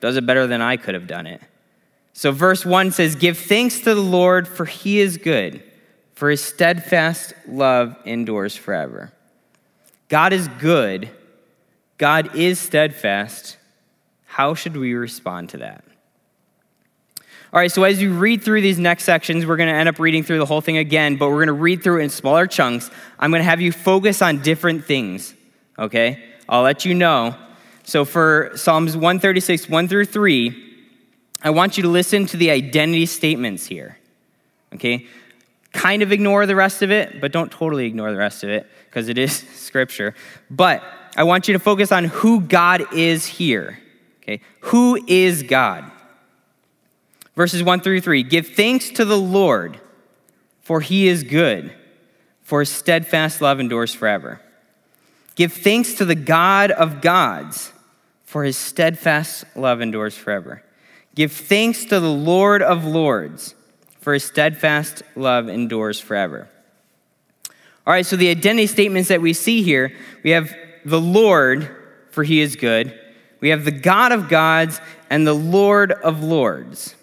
Does 0.02 0.18
it 0.18 0.26
better 0.26 0.48
than 0.48 0.62
I 0.62 0.76
could 0.76 0.96
have 0.96 1.08
done 1.08 1.28
it. 1.28 1.42
So, 2.14 2.32
verse 2.32 2.66
1 2.66 2.92
says, 2.92 3.16
Give 3.16 3.38
thanks 3.38 3.80
to 3.82 3.96
the 3.96 4.02
Lord, 4.02 4.48
for 4.48 4.66
he 4.66 5.00
is 5.00 5.18
good, 5.18 5.64
for 6.14 6.30
his 6.30 6.44
steadfast 6.44 7.34
love 7.48 7.96
endures 8.04 8.58
forever. 8.58 9.14
God 10.10 10.34
is 10.34 10.50
good, 10.60 11.10
God 11.98 12.36
is 12.36 12.60
steadfast. 12.60 13.58
How 14.26 14.56
should 14.56 14.76
we 14.76 14.94
respond 14.94 15.50
to 15.50 15.58
that? 15.58 15.84
All 17.54 17.60
right, 17.60 17.72
so 17.72 17.84
as 17.84 18.02
you 18.02 18.14
read 18.14 18.44
through 18.44 18.62
these 18.62 18.80
next 18.80 19.04
sections, 19.04 19.46
we're 19.46 19.58
going 19.58 19.70
to 19.70 19.76
end 19.76 19.90
up 19.90 20.00
reading 20.00 20.24
through 20.24 20.40
the 20.40 20.46
whole 20.46 20.62
thing 20.62 20.78
again, 20.78 21.18
but 21.18 21.28
we're 21.28 21.46
going 21.46 21.48
to 21.48 21.54
read 21.54 21.84
through 21.84 22.00
it 22.00 22.04
in 22.04 22.10
smaller 22.10 22.48
chunks. 22.48 22.90
I'm 23.20 23.30
going 23.30 23.42
to 23.42 23.50
have 23.50 23.60
you 23.60 23.74
focus 23.74 24.22
on 24.22 24.42
different 24.42 24.86
things, 24.86 25.34
okay? 25.78 26.24
I'll 26.48 26.64
let 26.64 26.86
you 26.86 26.94
know. 26.94 27.36
So 27.92 28.06
for 28.06 28.52
Psalms 28.56 28.96
136, 28.96 29.68
1 29.68 29.88
through 29.90 30.06
3, 30.06 30.78
I 31.44 31.50
want 31.50 31.76
you 31.76 31.84
to 31.84 31.90
listen 31.90 32.26
to 32.28 32.38
the 32.38 32.50
identity 32.50 33.06
statements 33.06 33.66
here, 33.66 33.98
okay? 34.74 35.08
Kind 35.74 36.02
of 36.02 36.14
ignore 36.14 36.46
the 36.46 36.56
rest 36.56 36.84
of 36.84 36.90
it, 36.90 37.20
but 37.20 37.34
don't 37.34 37.52
totally 37.52 37.86
ignore 37.86 38.14
the 38.14 38.18
rest 38.18 38.46
of 38.46 38.50
it 38.50 38.66
because 38.86 39.10
it 39.10 39.18
is 39.18 39.34
scripture. 39.56 40.16
But 40.50 40.82
I 41.18 41.24
want 41.24 41.50
you 41.50 41.54
to 41.54 41.60
focus 41.60 41.92
on 41.92 42.06
who 42.06 42.40
God 42.40 42.94
is 42.94 43.26
here, 43.26 43.78
okay? 44.24 44.40
Who 44.62 45.04
is 45.06 45.44
God? 45.44 45.92
Verses 47.36 47.62
1 47.62 47.82
through 47.82 48.00
3 48.00 48.24
Give 48.24 48.48
thanks 48.48 48.90
to 48.92 49.04
the 49.04 49.20
Lord, 49.20 49.82
for 50.62 50.80
he 50.80 51.10
is 51.10 51.24
good, 51.26 51.74
for 52.42 52.62
his 52.62 52.70
steadfast 52.70 53.42
love 53.42 53.60
endures 53.60 53.94
forever. 53.94 54.40
Give 55.36 55.52
thanks 55.52 55.96
to 55.96 56.06
the 56.06 56.16
God 56.16 56.72
of 56.72 57.02
gods, 57.02 57.74
for 58.32 58.46
his 58.46 58.56
steadfast 58.56 59.44
love 59.58 59.82
endures 59.82 60.16
forever. 60.16 60.64
Give 61.16 61.30
thanks 61.30 61.84
to 61.84 62.00
the 62.00 62.10
Lord 62.10 62.62
of 62.62 62.86
lords, 62.86 63.56
for 64.00 64.14
his 64.14 64.24
steadfast 64.24 65.04
love 65.18 65.50
endures 65.50 66.00
forever. 66.00 66.48
All 67.86 67.92
right, 67.92 68.06
so 68.06 68.16
the 68.16 68.30
identity 68.30 68.68
statements 68.68 69.10
that 69.10 69.20
we 69.20 69.34
see 69.34 69.64
here 69.64 69.94
we 70.24 70.30
have 70.30 70.56
the 70.86 71.02
Lord, 71.02 71.76
for 72.12 72.24
he 72.24 72.40
is 72.40 72.56
good. 72.56 72.98
We 73.42 73.50
have 73.50 73.66
the 73.66 73.72
God 73.72 74.14
of 74.14 74.30
gods 74.30 74.80
and 75.10 75.28
the 75.28 75.34
Lord 75.34 75.92
of 75.92 76.24
lords. 76.24 76.96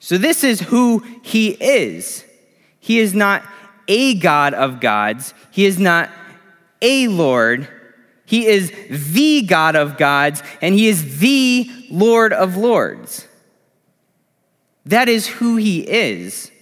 So 0.00 0.16
this 0.16 0.44
is 0.44 0.60
who 0.60 1.04
he 1.22 1.50
is. 1.50 2.24
He 2.80 3.00
is 3.00 3.12
not 3.12 3.42
a 3.86 4.14
God 4.14 4.54
of 4.54 4.80
gods. 4.80 5.34
He 5.50 5.66
is 5.66 5.78
not 5.78 6.08
a 6.80 7.08
Lord. 7.08 7.68
He 8.28 8.46
is 8.46 8.70
the 8.90 9.40
God 9.40 9.74
of 9.74 9.96
gods, 9.96 10.42
and 10.60 10.74
He 10.74 10.86
is 10.86 11.18
the 11.18 11.66
Lord 11.90 12.34
of 12.34 12.58
lords. 12.58 13.26
That 14.84 15.08
is 15.08 15.26
who 15.26 15.56
He 15.56 15.80
is. 15.80 16.52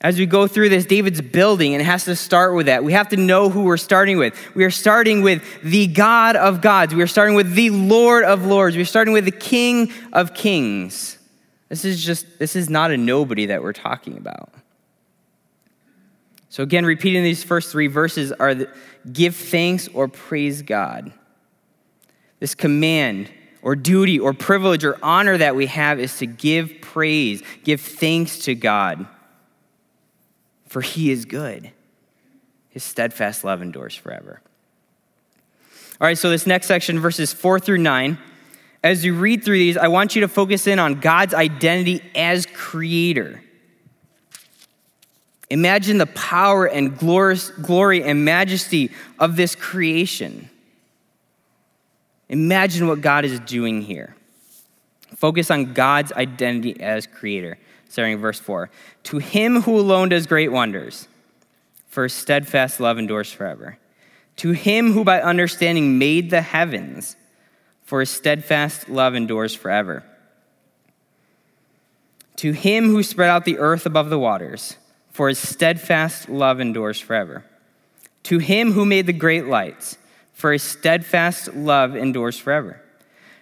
As 0.00 0.18
we 0.18 0.24
go 0.24 0.46
through 0.46 0.70
this, 0.70 0.86
David's 0.86 1.20
building, 1.20 1.74
and 1.74 1.82
it 1.82 1.84
has 1.84 2.06
to 2.06 2.16
start 2.16 2.54
with 2.54 2.66
that. 2.66 2.84
We 2.84 2.94
have 2.94 3.10
to 3.10 3.18
know 3.18 3.50
who 3.50 3.64
we're 3.64 3.76
starting 3.76 4.16
with. 4.16 4.34
We 4.54 4.64
are 4.64 4.70
starting 4.70 5.20
with 5.20 5.44
the 5.62 5.88
God 5.88 6.34
of 6.34 6.62
gods. 6.62 6.94
We 6.94 7.02
are 7.02 7.06
starting 7.06 7.34
with 7.34 7.52
the 7.52 7.68
Lord 7.68 8.24
of 8.24 8.46
lords. 8.46 8.76
We're 8.76 8.86
starting 8.86 9.12
with 9.12 9.26
the 9.26 9.30
King 9.30 9.92
of 10.14 10.32
kings. 10.32 11.18
This 11.68 11.84
is 11.84 12.02
just, 12.02 12.38
this 12.38 12.56
is 12.56 12.70
not 12.70 12.90
a 12.92 12.96
nobody 12.96 13.46
that 13.46 13.62
we're 13.62 13.74
talking 13.74 14.16
about. 14.16 14.54
So, 16.48 16.62
again, 16.62 16.86
repeating 16.86 17.22
these 17.22 17.42
first 17.42 17.72
three 17.72 17.88
verses 17.88 18.32
are 18.32 18.54
the, 18.54 18.70
give 19.12 19.34
thanks 19.36 19.88
or 19.88 20.08
praise 20.08 20.62
God. 20.62 21.12
This 22.38 22.54
command 22.54 23.30
or 23.62 23.74
duty 23.74 24.18
or 24.18 24.32
privilege 24.32 24.84
or 24.84 24.98
honor 25.02 25.36
that 25.38 25.56
we 25.56 25.66
have 25.66 25.98
is 25.98 26.18
to 26.18 26.26
give 26.26 26.72
praise, 26.80 27.42
give 27.64 27.80
thanks 27.80 28.40
to 28.40 28.54
God, 28.54 29.06
for 30.66 30.80
He 30.80 31.10
is 31.10 31.24
good. 31.24 31.72
His 32.70 32.84
steadfast 32.84 33.42
love 33.42 33.62
endures 33.62 33.94
forever. 33.94 34.40
All 36.00 36.06
right, 36.06 36.18
so 36.18 36.30
this 36.30 36.46
next 36.46 36.66
section, 36.66 37.00
verses 37.00 37.32
four 37.32 37.58
through 37.58 37.78
nine 37.78 38.18
as 38.86 39.04
you 39.04 39.14
read 39.14 39.42
through 39.42 39.58
these, 39.58 39.76
I 39.76 39.88
want 39.88 40.14
you 40.14 40.20
to 40.20 40.28
focus 40.28 40.68
in 40.68 40.78
on 40.78 41.00
God's 41.00 41.34
identity 41.34 42.02
as 42.14 42.46
creator. 42.46 43.42
Imagine 45.48 45.98
the 45.98 46.06
power 46.06 46.66
and 46.66 46.98
glory 46.98 48.02
and 48.02 48.24
majesty 48.24 48.90
of 49.18 49.36
this 49.36 49.54
creation. 49.54 50.50
Imagine 52.28 52.88
what 52.88 53.00
God 53.00 53.24
is 53.24 53.38
doing 53.40 53.82
here. 53.82 54.16
Focus 55.14 55.50
on 55.50 55.72
God's 55.72 56.12
identity 56.12 56.80
as 56.80 57.06
creator. 57.06 57.58
Starting 57.88 58.18
verse 58.18 58.40
4. 58.40 58.68
To 59.04 59.18
him 59.18 59.62
who 59.62 59.78
alone 59.78 60.08
does 60.08 60.26
great 60.26 60.50
wonders, 60.50 61.06
for 61.86 62.08
steadfast 62.08 62.80
love 62.80 62.98
endures 62.98 63.32
forever. 63.32 63.78
To 64.36 64.50
him 64.50 64.92
who 64.92 65.04
by 65.04 65.22
understanding 65.22 65.98
made 65.98 66.30
the 66.30 66.42
heavens 66.42 67.16
for 67.84 68.00
his 68.00 68.10
steadfast 68.10 68.88
love 68.88 69.14
endures 69.14 69.54
forever. 69.54 70.02
To 72.36 72.50
him 72.50 72.86
who 72.88 73.02
spread 73.04 73.30
out 73.30 73.44
the 73.44 73.58
earth 73.58 73.86
above 73.86 74.10
the 74.10 74.18
waters, 74.18 74.76
for 75.16 75.28
his 75.28 75.38
steadfast 75.38 76.28
love 76.28 76.60
endures 76.60 77.00
forever. 77.00 77.42
To 78.24 78.36
him 78.36 78.72
who 78.72 78.84
made 78.84 79.06
the 79.06 79.14
great 79.14 79.46
lights, 79.46 79.96
for 80.34 80.52
his 80.52 80.62
steadfast 80.62 81.54
love 81.54 81.96
endures 81.96 82.38
forever. 82.38 82.82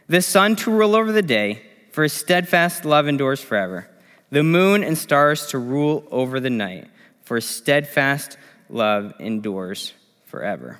The 0.07 0.23
sun 0.23 0.55
to 0.55 0.71
rule 0.71 0.95
over 0.95 1.11
the 1.11 1.21
day, 1.21 1.63
for 1.91 2.05
his 2.05 2.13
steadfast 2.13 2.85
love 2.85 3.09
endures 3.09 3.41
forever. 3.41 3.89
The 4.31 4.45
moon 4.45 4.85
and 4.85 4.97
stars 4.97 5.49
to 5.49 5.59
rule 5.59 6.07
over 6.13 6.39
the 6.39 6.49
night, 6.49 6.89
for 7.25 7.35
his 7.35 7.47
steadfast 7.47 8.39
love 8.69 9.13
endures 9.19 9.95
forever. 10.27 10.79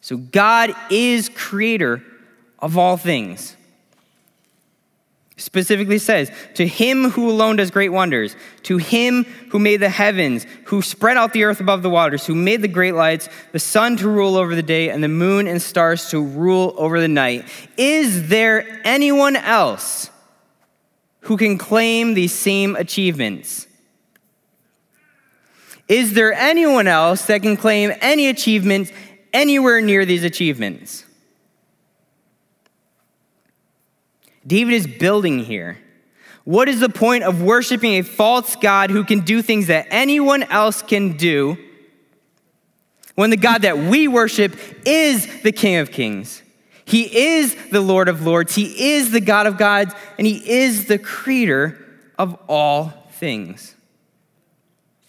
So 0.00 0.16
God 0.16 0.72
is 0.88 1.28
creator 1.28 2.00
of 2.60 2.78
all 2.78 2.96
things. 2.96 3.56
Specifically 5.36 5.98
says, 5.98 6.30
To 6.54 6.66
him 6.66 7.10
who 7.10 7.28
alone 7.28 7.56
does 7.56 7.72
great 7.72 7.88
wonders, 7.88 8.36
to 8.64 8.76
him 8.76 9.24
who 9.50 9.58
made 9.58 9.78
the 9.78 9.88
heavens, 9.88 10.46
who 10.66 10.80
spread 10.80 11.16
out 11.16 11.32
the 11.32 11.42
earth 11.42 11.60
above 11.60 11.82
the 11.82 11.90
waters, 11.90 12.24
who 12.24 12.36
made 12.36 12.62
the 12.62 12.68
great 12.68 12.94
lights, 12.94 13.28
the 13.50 13.58
sun 13.58 13.96
to 13.96 14.08
rule 14.08 14.36
over 14.36 14.54
the 14.54 14.62
day, 14.62 14.90
and 14.90 15.02
the 15.02 15.08
moon 15.08 15.48
and 15.48 15.60
stars 15.60 16.08
to 16.10 16.22
rule 16.22 16.72
over 16.76 17.00
the 17.00 17.08
night. 17.08 17.46
Is 17.76 18.28
there 18.28 18.80
anyone 18.84 19.34
else 19.34 20.08
who 21.20 21.36
can 21.36 21.58
claim 21.58 22.14
these 22.14 22.32
same 22.32 22.76
achievements? 22.76 23.66
Is 25.88 26.14
there 26.14 26.32
anyone 26.32 26.86
else 26.86 27.26
that 27.26 27.42
can 27.42 27.56
claim 27.56 27.92
any 28.00 28.28
achievements 28.28 28.92
anywhere 29.32 29.80
near 29.80 30.04
these 30.04 30.22
achievements? 30.22 31.04
David 34.46 34.74
is 34.74 34.86
building 34.86 35.40
here. 35.40 35.78
What 36.44 36.68
is 36.68 36.80
the 36.80 36.90
point 36.90 37.24
of 37.24 37.42
worshiping 37.42 37.94
a 37.94 38.02
false 38.02 38.56
God 38.56 38.90
who 38.90 39.04
can 39.04 39.20
do 39.20 39.40
things 39.40 39.68
that 39.68 39.86
anyone 39.90 40.42
else 40.44 40.82
can 40.82 41.16
do 41.16 41.56
when 43.14 43.30
the 43.30 43.36
God 43.36 43.62
that 43.62 43.78
we 43.78 44.08
worship 44.08 44.56
is 44.84 45.42
the 45.42 45.52
King 45.52 45.76
of 45.76 45.90
Kings? 45.90 46.42
He 46.84 47.38
is 47.38 47.56
the 47.70 47.80
Lord 47.80 48.08
of 48.08 48.26
Lords, 48.26 48.54
He 48.54 48.92
is 48.92 49.10
the 49.10 49.20
God 49.20 49.46
of 49.46 49.56
gods, 49.56 49.94
and 50.18 50.26
He 50.26 50.50
is 50.50 50.86
the 50.86 50.98
creator 50.98 51.82
of 52.18 52.38
all 52.46 52.92
things. 53.12 53.74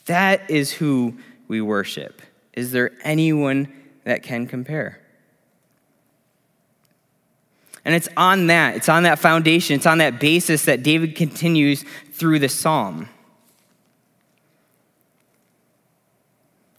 That 0.05 0.49
is 0.49 0.71
who 0.71 1.17
we 1.47 1.59
worship. 1.59 2.21
Is 2.53 2.71
there 2.71 2.91
anyone 3.03 3.73
that 4.05 4.23
can 4.23 4.47
compare? 4.47 5.01
And 7.85 7.93
it's 7.93 8.09
on 8.17 8.47
that, 8.47 8.75
it's 8.75 8.89
on 8.89 9.03
that 9.03 9.19
foundation, 9.19 9.75
it's 9.75 9.85
on 9.85 9.99
that 9.99 10.19
basis 10.19 10.65
that 10.65 10.81
David 10.81 11.15
continues 11.15 11.85
through 12.11 12.39
the 12.39 12.49
psalm. 12.49 13.07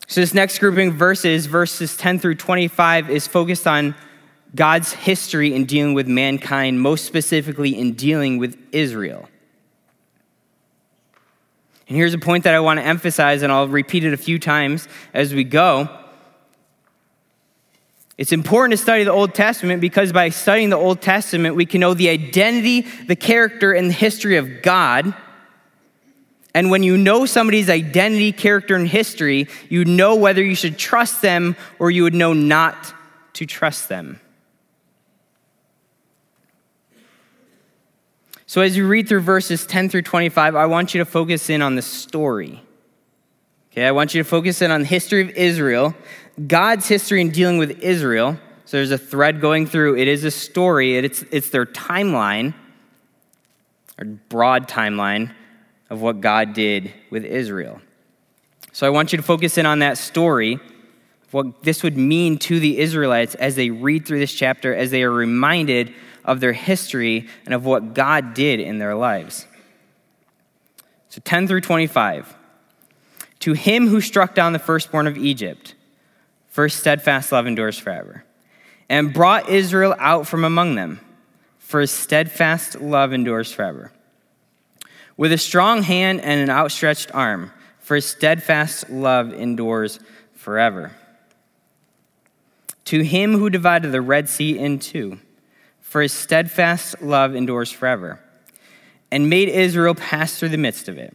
So, 0.09 0.21
this 0.21 0.35
next 0.35 0.59
grouping 0.59 0.89
of 0.89 0.95
verses, 0.95 1.47
verses 1.47 1.97
10 1.97 2.19
through 2.19 2.37
25, 2.37 3.11
is 3.11 3.27
focused 3.27 3.67
on 3.67 3.95
God's 4.55 4.93
history 4.93 5.55
in 5.55 5.65
dealing 5.65 5.95
with 5.95 6.07
mankind, 6.07 6.81
most 6.81 7.05
specifically 7.05 7.79
in 7.79 7.93
dealing 7.93 8.39
with 8.39 8.57
Israel. 8.73 9.29
And 11.89 11.97
here's 11.97 12.15
a 12.15 12.19
point 12.19 12.45
that 12.45 12.55
I 12.55 12.61
want 12.61 12.81
to 12.81 12.87
emphasize, 12.87 13.43
and 13.43 13.53
I'll 13.53 13.69
repeat 13.69 14.05
it 14.05 14.13
a 14.13 14.17
few 14.17 14.39
times 14.39 14.89
as 15.15 15.35
we 15.35 15.45
go. 15.45 15.89
It's 18.19 18.33
important 18.33 18.73
to 18.73 18.83
study 18.83 19.05
the 19.05 19.13
Old 19.13 19.35
Testament 19.35 19.81
because 19.81 20.11
by 20.11 20.31
studying 20.31 20.71
the 20.71 20.77
Old 20.77 21.03
Testament, 21.03 21.55
we 21.55 21.67
can 21.67 21.81
know 21.81 21.93
the 21.93 22.09
identity, 22.09 22.81
the 22.81 23.17
character, 23.17 23.73
and 23.73 23.91
the 23.91 23.95
history 23.95 24.37
of 24.37 24.63
God. 24.63 25.15
And 26.55 26.71
when 26.71 26.83
you 26.83 26.97
know 26.97 27.27
somebody's 27.27 27.69
identity, 27.69 28.33
character, 28.33 28.75
and 28.75 28.89
history, 28.89 29.49
you 29.69 29.85
know 29.85 30.17
whether 30.17 30.43
you 30.43 30.55
should 30.55 30.79
trust 30.79 31.21
them 31.21 31.57
or 31.79 31.91
you 31.91 32.05
would 32.05 32.15
know 32.15 32.33
not 32.33 32.95
to 33.35 33.45
trust 33.45 33.91
them. 33.91 34.19
So, 38.47 38.63
as 38.63 38.77
you 38.77 38.87
read 38.87 39.09
through 39.09 39.21
verses 39.21 39.67
10 39.67 39.91
through 39.91 40.03
25, 40.03 40.55
I 40.55 40.65
want 40.65 40.95
you 40.95 41.01
to 41.01 41.05
focus 41.05 41.51
in 41.51 41.61
on 41.61 41.75
the 41.75 41.83
story. 41.83 42.63
Okay, 43.73 43.85
I 43.87 43.91
want 43.91 44.15
you 44.15 44.23
to 44.23 44.29
focus 44.29 44.63
in 44.63 44.71
on 44.71 44.81
the 44.81 44.87
history 44.87 45.21
of 45.21 45.31
Israel 45.31 45.95
God's 46.45 46.87
history 46.87 47.21
in 47.21 47.31
dealing 47.31 47.59
with 47.59 47.81
Israel. 47.81 48.39
So 48.67 48.77
there's 48.77 48.91
a 48.91 48.99
thread 48.99 49.41
going 49.41 49.67
through. 49.67 49.97
It 49.97 50.09
is 50.09 50.25
a 50.25 50.31
story, 50.31 50.97
it's, 50.97 51.25
it's 51.31 51.51
their 51.51 51.67
timeline, 51.67 52.55
or 53.99 54.05
broad 54.05 54.69
timeline 54.69 55.33
of 55.89 56.03
what 56.03 56.21
God 56.21 56.53
did 56.53 56.93
with 57.11 57.25
Israel. 57.25 57.81
So 58.73 58.87
I 58.87 58.91
want 58.91 59.13
you 59.13 59.17
to 59.17 59.23
focus 59.23 59.57
in 59.57 59.65
on 59.65 59.79
that 59.79 59.97
story, 59.97 60.59
what 61.31 61.63
this 61.63 61.83
would 61.83 61.97
mean 61.97 62.39
to 62.39 62.61
the 62.61 62.79
Israelites 62.79 63.35
as 63.37 63.57
they 63.57 63.71
read 63.71 64.07
through 64.07 64.19
this 64.19 64.35
chapter, 64.35 64.75
as 64.75 64.91
they 64.91 65.03
are 65.03 65.11
reminded 65.11 65.95
of 66.25 66.41
their 66.41 66.53
history 66.53 67.29
and 67.45 67.55
of 67.55 67.65
what 67.65 67.95
God 67.95 68.35
did 68.35 68.61
in 68.61 68.79
their 68.79 68.95
lives. 68.95 69.47
So 71.09 71.23
10 71.25 71.47
through 71.47 71.63
25. 71.63 72.37
To 73.41 73.53
him 73.53 73.87
who 73.87 74.01
struck 74.01 74.35
down 74.35 74.53
the 74.53 74.59
firstborn 74.59 75.07
of 75.07 75.17
Egypt 75.17 75.76
for 76.57 76.71
steadfast 76.71 77.33
love 77.33 77.47
endures 77.47 77.79
forever. 77.79 78.25
And 78.89 79.13
brought 79.13 79.51
Israel 79.51 79.95
out 79.99 80.27
from 80.27 80.43
among 80.43 80.75
them, 80.75 81.01
for 81.59 81.87
steadfast 81.87 82.81
love 82.81 83.13
endures 83.13 83.53
forever. 83.53 83.93
with 85.19 85.33
a 85.33 85.39
strong 85.39 85.83
hand 85.83 86.23
and 86.23 86.41
an 86.41 86.49
outstretched 86.49 87.15
arm, 87.15 87.53
for 87.79 88.01
steadfast 88.01 88.89
love 88.89 89.35
endures 89.35 89.99
forever. 90.33 90.93
To 92.87 93.03
him 93.03 93.35
who 93.35 93.51
divided 93.51 93.93
the 93.93 94.01
Red 94.01 94.27
Sea 94.27 94.59
in 94.59 94.79
two, 94.79 95.21
for 95.81 96.01
his 96.01 96.13
steadfast 96.15 97.03
love 97.03 97.35
endures 97.35 97.71
forever, 97.71 98.19
and 99.11 99.29
made 99.29 99.51
Israel 99.51 99.95
pass 99.95 100.39
through 100.39 100.49
the 100.49 100.57
midst 100.57 100.89
of 100.89 100.97
it, 100.97 101.15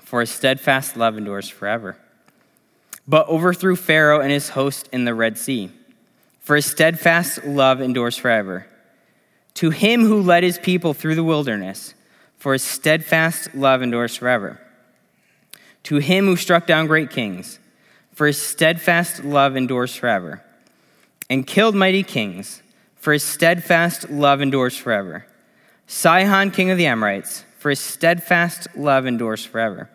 for 0.00 0.18
his 0.18 0.30
steadfast 0.30 0.96
love 0.96 1.16
endures 1.16 1.48
forever. 1.48 1.96
But 3.10 3.28
overthrew 3.28 3.74
Pharaoh 3.74 4.20
and 4.20 4.30
his 4.30 4.50
host 4.50 4.88
in 4.92 5.04
the 5.04 5.16
Red 5.16 5.36
Sea, 5.36 5.72
for 6.38 6.54
his 6.54 6.66
steadfast 6.66 7.44
love 7.44 7.80
endures 7.80 8.16
forever. 8.16 8.68
To 9.54 9.70
him 9.70 10.02
who 10.04 10.22
led 10.22 10.44
his 10.44 10.58
people 10.58 10.94
through 10.94 11.16
the 11.16 11.24
wilderness, 11.24 11.94
for 12.38 12.52
his 12.52 12.62
steadfast 12.62 13.52
love 13.52 13.82
endures 13.82 14.14
forever. 14.14 14.60
To 15.82 15.96
him 15.96 16.26
who 16.26 16.36
struck 16.36 16.68
down 16.68 16.86
great 16.86 17.10
kings, 17.10 17.58
for 18.12 18.28
his 18.28 18.40
steadfast 18.40 19.24
love 19.24 19.56
endures 19.56 19.96
forever. 19.96 20.44
And 21.28 21.44
killed 21.44 21.74
mighty 21.74 22.04
kings, 22.04 22.62
for 22.94 23.12
his 23.12 23.24
steadfast 23.24 24.08
love 24.08 24.40
endures 24.40 24.76
forever. 24.76 25.26
Sihon, 25.88 26.52
king 26.52 26.70
of 26.70 26.78
the 26.78 26.86
Amorites, 26.86 27.44
for 27.58 27.70
his 27.70 27.80
steadfast 27.80 28.68
love 28.76 29.04
endures 29.04 29.44
forever. 29.44 29.90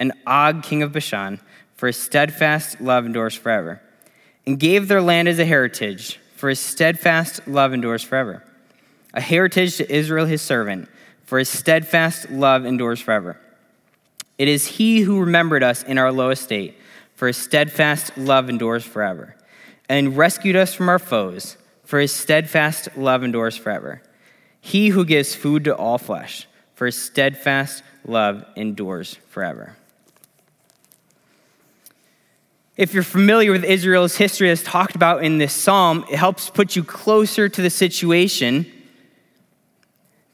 And 0.00 0.12
Og, 0.26 0.64
king 0.64 0.82
of 0.82 0.90
Bashan, 0.90 1.38
for 1.76 1.86
his 1.86 1.96
steadfast 1.96 2.80
love 2.80 3.06
endures 3.06 3.34
forever. 3.34 3.80
And 4.46 4.58
gave 4.58 4.88
their 4.88 5.02
land 5.02 5.28
as 5.28 5.38
a 5.38 5.44
heritage, 5.44 6.20
for 6.36 6.48
his 6.48 6.60
steadfast 6.60 7.46
love 7.48 7.72
endures 7.72 8.02
forever. 8.02 8.44
A 9.14 9.20
heritage 9.20 9.76
to 9.76 9.92
Israel, 9.92 10.26
his 10.26 10.42
servant 10.42 10.88
for 11.26 11.40
his 11.40 11.48
steadfast 11.48 12.30
love 12.30 12.64
endures 12.64 13.00
forever. 13.00 13.38
It 14.38 14.48
is 14.48 14.66
he 14.66 15.00
who 15.00 15.20
remembered 15.20 15.62
us 15.62 15.82
in 15.82 15.98
our 15.98 16.12
low 16.12 16.30
estate, 16.30 16.78
for 17.14 17.26
his 17.26 17.36
steadfast 17.36 18.16
love 18.16 18.48
endures 18.48 18.84
forever, 18.84 19.34
and 19.88 20.16
rescued 20.16 20.56
us 20.56 20.72
from 20.72 20.88
our 20.88 20.98
foes, 20.98 21.56
for 21.84 21.98
his 21.98 22.12
steadfast 22.12 22.96
love 22.96 23.24
endures 23.24 23.56
forever. 23.56 24.02
He 24.60 24.88
who 24.88 25.04
gives 25.04 25.34
food 25.34 25.64
to 25.64 25.74
all 25.74 25.98
flesh, 25.98 26.46
for 26.74 26.86
his 26.86 27.00
steadfast 27.00 27.82
love 28.04 28.44
endures 28.54 29.14
forever. 29.28 29.76
If 32.76 32.92
you're 32.92 33.02
familiar 33.02 33.52
with 33.52 33.64
Israel's 33.64 34.16
history 34.16 34.50
as 34.50 34.62
talked 34.62 34.94
about 34.94 35.24
in 35.24 35.38
this 35.38 35.54
psalm, 35.54 36.04
it 36.10 36.16
helps 36.16 36.50
put 36.50 36.76
you 36.76 36.84
closer 36.84 37.48
to 37.48 37.62
the 37.62 37.70
situation 37.70 38.70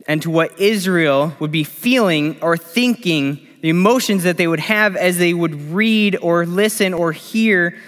and 0.08 0.20
to 0.22 0.30
what 0.30 0.58
Israel 0.58 1.34
would 1.38 1.52
be 1.52 1.62
feeling 1.62 2.40
or 2.42 2.56
thinking, 2.56 3.46
the 3.60 3.68
emotions 3.68 4.24
that 4.24 4.36
they 4.38 4.48
would 4.48 4.58
have 4.58 4.96
as 4.96 5.18
they 5.18 5.32
would 5.32 5.54
read 5.70 6.16
or 6.20 6.44
listen 6.44 6.92
or 6.92 7.12
hear 7.12 7.78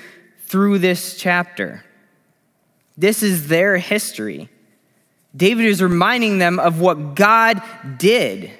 through 0.46 0.78
this 0.78 1.16
chapter. 1.16 1.84
This 2.96 3.24
is 3.24 3.48
their 3.48 3.76
history. 3.76 4.48
David 5.36 5.66
is 5.66 5.82
reminding 5.82 6.38
them 6.38 6.60
of 6.60 6.80
what 6.80 7.16
God 7.16 7.60
did. 7.98 8.52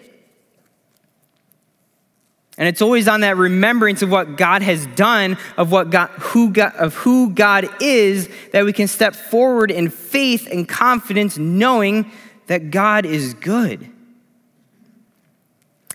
And 2.56 2.68
it's 2.68 2.80
always 2.80 3.08
on 3.08 3.22
that 3.22 3.36
remembrance 3.36 4.02
of 4.02 4.10
what 4.10 4.36
God 4.36 4.62
has 4.62 4.86
done, 4.86 5.36
of 5.56 5.72
what 5.72 5.90
God, 5.90 6.08
who 6.10 6.50
God, 6.50 6.74
of 6.76 6.94
who 6.94 7.30
God 7.30 7.68
is, 7.82 8.28
that 8.52 8.64
we 8.64 8.72
can 8.72 8.86
step 8.86 9.16
forward 9.16 9.72
in 9.72 9.90
faith 9.90 10.48
and 10.50 10.68
confidence, 10.68 11.36
knowing 11.36 12.10
that 12.46 12.70
God 12.70 13.06
is 13.06 13.34
good. 13.34 13.90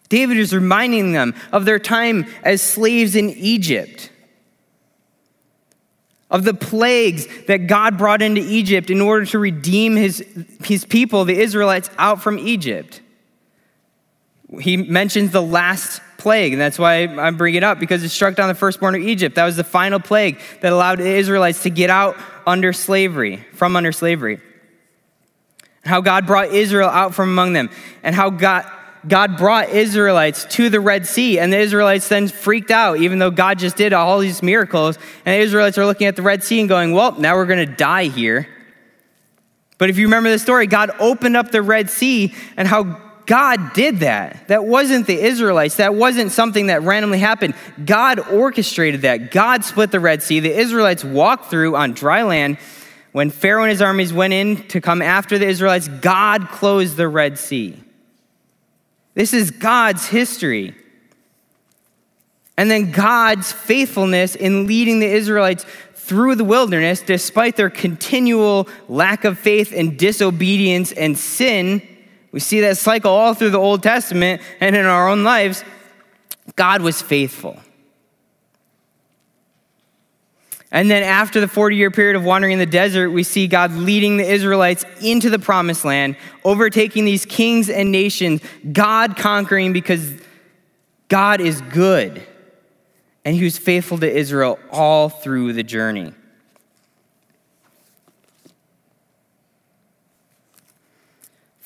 David 0.10 0.38
is 0.38 0.54
reminding 0.54 1.14
them 1.14 1.34
of 1.52 1.66
their 1.66 1.80
time 1.80 2.26
as 2.44 2.62
slaves 2.62 3.16
in 3.16 3.30
Egypt, 3.30 4.12
of 6.30 6.44
the 6.44 6.54
plagues 6.54 7.26
that 7.46 7.68
God 7.68 7.98
brought 7.98 8.22
into 8.22 8.42
Egypt 8.42 8.90
in 8.90 9.02
order 9.02 9.26
to 9.28 9.40
redeem 9.40 9.96
his, 9.96 10.26
his 10.64 10.84
people, 10.84 11.24
the 11.26 11.40
Israelites, 11.40 11.90
out 11.98 12.22
from 12.22 12.38
Egypt. 12.38 13.02
He 14.60 14.78
mentions 14.78 15.32
the 15.32 15.42
last 15.42 16.02
plague, 16.20 16.54
and 16.54 16.62
that's 16.62 16.78
why 16.78 17.04
I 17.04 17.32
bring 17.32 17.56
it 17.56 17.64
up 17.64 17.80
because 17.80 18.04
it 18.04 18.10
struck 18.10 18.36
down 18.36 18.48
the 18.48 18.56
firstborn 18.56 18.94
of 18.94 19.02
Egypt. 19.02 19.36
That 19.36 19.46
was 19.46 19.56
the 19.56 19.64
final 19.64 20.00
plague 20.00 20.40
that 20.62 20.72
allowed 20.72 21.00
the 21.00 21.08
Israelites 21.08 21.64
to 21.64 21.72
get 21.72 21.90
out 21.90 22.16
under 22.46 22.74
slavery, 22.74 23.38
from 23.54 23.76
under 23.76 23.92
slavery 23.92 24.40
how 25.90 26.02
God 26.02 26.26
brought 26.26 26.50
Israel 26.50 26.90
out 26.90 27.14
from 27.14 27.30
among 27.30 27.54
them, 27.54 27.70
and 28.04 28.16
how 28.16 28.30
God, 28.30 28.70
God 29.08 29.38
brought 29.38 29.70
Israelites 29.70 30.46
to 30.52 30.70
the 30.70 30.80
Red 30.80 31.06
Sea, 31.06 31.40
and 31.40 31.52
the 31.52 31.58
Israelites 31.58 32.08
then 32.08 32.28
freaked 32.28 32.72
out, 32.72 33.00
even 33.00 33.20
though 33.20 33.32
God 33.32 33.60
just 33.60 33.76
did 33.76 33.94
all 33.94 34.20
these 34.20 34.44
miracles. 34.44 34.98
And 35.26 35.40
the 35.40 35.44
Israelites 35.44 35.78
are 35.78 35.86
looking 35.86 36.08
at 36.08 36.16
the 36.16 36.22
Red 36.22 36.44
Sea 36.44 36.60
and 36.60 36.70
going, 36.70 36.94
Well, 36.94 37.14
now 37.14 37.36
we're 37.36 37.46
going 37.46 37.68
to 37.68 37.76
die 37.76 38.06
here. 38.06 38.48
But 39.78 39.90
if 39.90 39.98
you 39.98 40.08
remember 40.08 40.30
the 40.30 40.40
story, 40.40 40.68
God 40.68 40.92
opened 41.00 41.38
up 41.38 41.52
the 41.52 41.62
Red 41.62 41.90
Sea, 41.90 42.34
and 42.58 42.68
how 42.68 43.02
God 43.30 43.74
did 43.74 44.00
that. 44.00 44.48
That 44.48 44.66
wasn't 44.66 45.06
the 45.06 45.14
Israelites. 45.14 45.76
That 45.76 45.94
wasn't 45.94 46.32
something 46.32 46.66
that 46.66 46.82
randomly 46.82 47.20
happened. 47.20 47.54
God 47.86 48.18
orchestrated 48.20 49.04
that. 49.04 49.30
God 49.30 49.64
split 49.64 49.92
the 49.92 50.00
Red 50.00 50.24
Sea. 50.24 50.40
The 50.40 50.58
Israelites 50.58 51.04
walked 51.04 51.46
through 51.52 51.76
on 51.76 51.94
dry 51.94 52.24
land 52.24 52.58
when 53.12 53.30
Pharaoh 53.30 53.62
and 53.62 53.70
his 53.70 53.84
armies 53.84 54.12
went 54.12 54.34
in 54.34 54.68
to 54.70 54.82
come 54.82 55.04
after 55.04 55.38
the 55.38 55.48
Israelites, 55.48 55.88
God 55.88 56.48
closed 56.50 56.98
the 56.98 57.08
Red 57.08 57.38
Sea. 57.38 57.80
This 59.14 59.32
is 59.32 59.52
God's 59.52 60.08
history. 60.08 60.76
And 62.58 62.72
then 62.72 62.90
God's 62.90 63.52
faithfulness 63.52 64.36
in 64.36 64.66
leading 64.66 65.00
the 65.00 65.08
Israelites 65.08 65.68
through 65.94 66.34
the 66.34 66.44
wilderness, 66.44 67.04
despite 67.04 67.58
their 67.58 67.70
continual 67.70 68.68
lack 68.88 69.24
of 69.24 69.38
faith 69.38 69.72
and 69.72 70.00
disobedience 70.00 70.92
and 70.92 71.16
sin. 71.16 71.88
We 72.32 72.40
see 72.40 72.62
that 72.62 72.78
cycle 72.78 73.12
all 73.12 73.34
through 73.34 73.50
the 73.52 73.60
Old 73.60 73.82
Testament 73.82 74.42
and 74.60 74.76
in 74.76 74.86
our 74.86 75.10
own 75.10 75.24
lives. 75.24 75.64
God 76.56 76.82
was 76.82 77.02
faithful. 77.02 77.60
And 80.72 80.90
then 80.90 81.02
after 81.02 81.42
the 81.42 81.48
40 81.48 81.76
year 81.76 81.90
period 81.90 82.16
of 82.16 82.24
wandering 82.24 82.54
in 82.54 82.60
the 82.60 82.66
desert, 82.66 83.10
we 83.10 83.24
see 83.24 83.48
God 83.48 83.72
leading 83.72 84.18
the 84.18 84.32
Israelites 84.32 84.86
into 85.02 85.30
the 85.30 85.40
promised 85.40 85.84
land, 85.84 86.16
overtaking 86.44 87.06
these 87.06 87.26
kings 87.26 87.70
and 87.70 87.92
nations, 87.92 88.42
God 88.72 89.18
conquering 89.18 89.74
because 89.74 90.14
God 91.08 91.42
is 91.42 91.62
good. 91.62 92.24
And 93.26 93.36
he 93.36 93.44
was 93.44 93.58
faithful 93.58 93.98
to 93.98 94.10
Israel 94.10 94.60
all 94.72 95.10
through 95.10 95.54
the 95.54 95.64
journey. 95.64 96.14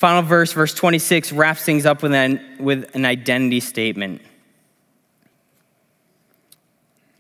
Final 0.04 0.22
verse, 0.22 0.52
verse 0.52 0.74
26, 0.74 1.32
wraps 1.32 1.64
things 1.64 1.86
up 1.86 2.04
with 2.04 2.14
an, 2.14 2.58
with 2.60 2.94
an 2.94 3.06
identity 3.06 3.62
statement. 3.62 4.22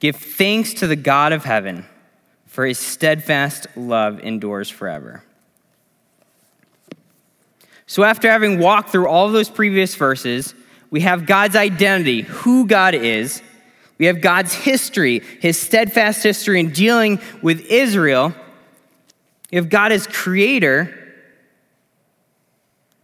Give 0.01 0.13
thanks 0.13 0.73
to 0.73 0.87
the 0.87 0.97
God 0.97 1.31
of 1.31 1.45
heaven, 1.45 1.85
for 2.45 2.65
his 2.65 2.77
steadfast 2.77 3.67
love 3.77 4.19
endures 4.19 4.69
forever. 4.69 5.23
So, 7.87 8.03
after 8.03 8.29
having 8.29 8.59
walked 8.59 8.89
through 8.89 9.07
all 9.07 9.31
those 9.31 9.49
previous 9.49 9.95
verses, 9.95 10.53
we 10.89 10.99
have 10.99 11.25
God's 11.25 11.55
identity, 11.55 12.23
who 12.23 12.67
God 12.67 12.95
is. 12.95 13.41
We 13.97 14.07
have 14.07 14.19
God's 14.19 14.53
history, 14.53 15.21
his 15.39 15.57
steadfast 15.57 16.21
history 16.21 16.59
in 16.59 16.71
dealing 16.71 17.21
with 17.41 17.61
Israel. 17.61 18.33
We 19.53 19.55
have 19.55 19.69
God 19.69 19.93
as 19.93 20.05
creator 20.05 20.99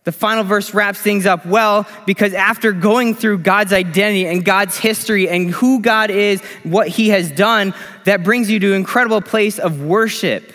the 0.09 0.13
final 0.13 0.43
verse 0.43 0.73
wraps 0.73 0.97
things 0.97 1.27
up 1.27 1.45
well 1.45 1.85
because 2.07 2.33
after 2.33 2.71
going 2.71 3.13
through 3.13 3.37
God's 3.37 3.71
identity 3.71 4.25
and 4.25 4.43
God's 4.43 4.75
history 4.75 5.29
and 5.29 5.51
who 5.51 5.83
God 5.83 6.09
is, 6.09 6.41
what 6.63 6.87
he 6.87 7.09
has 7.09 7.29
done, 7.29 7.75
that 8.05 8.23
brings 8.23 8.49
you 8.49 8.59
to 8.59 8.69
an 8.69 8.73
incredible 8.73 9.21
place 9.21 9.59
of 9.59 9.83
worship. 9.83 10.51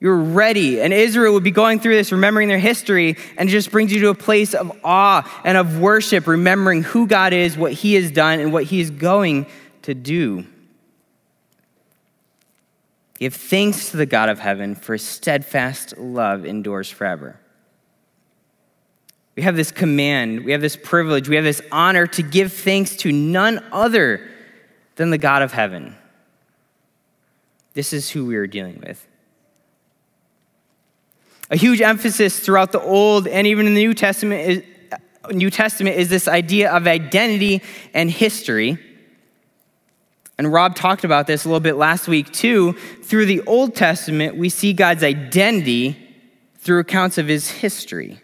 You're 0.00 0.18
ready. 0.18 0.82
And 0.82 0.92
Israel 0.92 1.32
would 1.32 1.42
be 1.42 1.50
going 1.50 1.80
through 1.80 1.94
this, 1.94 2.12
remembering 2.12 2.48
their 2.48 2.58
history, 2.58 3.16
and 3.38 3.48
it 3.48 3.52
just 3.52 3.70
brings 3.70 3.90
you 3.90 4.00
to 4.00 4.08
a 4.10 4.14
place 4.14 4.52
of 4.52 4.78
awe 4.84 5.26
and 5.42 5.56
of 5.56 5.80
worship, 5.80 6.26
remembering 6.26 6.82
who 6.82 7.06
God 7.06 7.32
is, 7.32 7.56
what 7.56 7.72
he 7.72 7.94
has 7.94 8.10
done, 8.10 8.40
and 8.40 8.52
what 8.52 8.64
he 8.64 8.80
is 8.80 8.90
going 8.90 9.46
to 9.80 9.94
do. 9.94 10.44
Give 13.20 13.34
thanks 13.34 13.90
to 13.90 13.98
the 13.98 14.06
God 14.06 14.30
of 14.30 14.38
heaven, 14.38 14.74
for 14.74 14.96
steadfast 14.96 15.98
love 15.98 16.46
endures 16.46 16.90
forever. 16.90 17.38
We 19.36 19.42
have 19.42 19.56
this 19.56 19.70
command, 19.70 20.44
we 20.44 20.52
have 20.52 20.62
this 20.62 20.76
privilege, 20.76 21.28
we 21.28 21.36
have 21.36 21.44
this 21.44 21.60
honor 21.70 22.06
to 22.08 22.22
give 22.22 22.52
thanks 22.52 22.96
to 22.96 23.12
none 23.12 23.62
other 23.72 24.26
than 24.96 25.10
the 25.10 25.18
God 25.18 25.42
of 25.42 25.52
heaven. 25.52 25.94
This 27.74 27.92
is 27.92 28.10
who 28.10 28.24
we 28.24 28.36
are 28.36 28.46
dealing 28.46 28.82
with. 28.86 29.06
A 31.50 31.56
huge 31.56 31.82
emphasis 31.82 32.40
throughout 32.40 32.72
the 32.72 32.80
Old 32.80 33.28
and 33.28 33.46
even 33.46 33.66
in 33.66 33.74
the 33.74 33.84
New 33.84 33.94
Testament 33.94 34.48
is, 34.48 34.62
New 35.30 35.50
Testament 35.50 35.96
is 35.96 36.08
this 36.08 36.26
idea 36.26 36.72
of 36.72 36.86
identity 36.86 37.62
and 37.92 38.10
history. 38.10 38.78
And 40.40 40.50
Rob 40.50 40.74
talked 40.74 41.04
about 41.04 41.26
this 41.26 41.44
a 41.44 41.48
little 41.48 41.60
bit 41.60 41.76
last 41.76 42.08
week 42.08 42.32
too. 42.32 42.72
Through 43.02 43.26
the 43.26 43.42
Old 43.42 43.76
Testament, 43.76 44.38
we 44.38 44.48
see 44.48 44.72
God's 44.72 45.04
identity 45.04 45.98
through 46.60 46.78
accounts 46.78 47.18
of 47.18 47.28
his 47.28 47.50
history. 47.50 48.18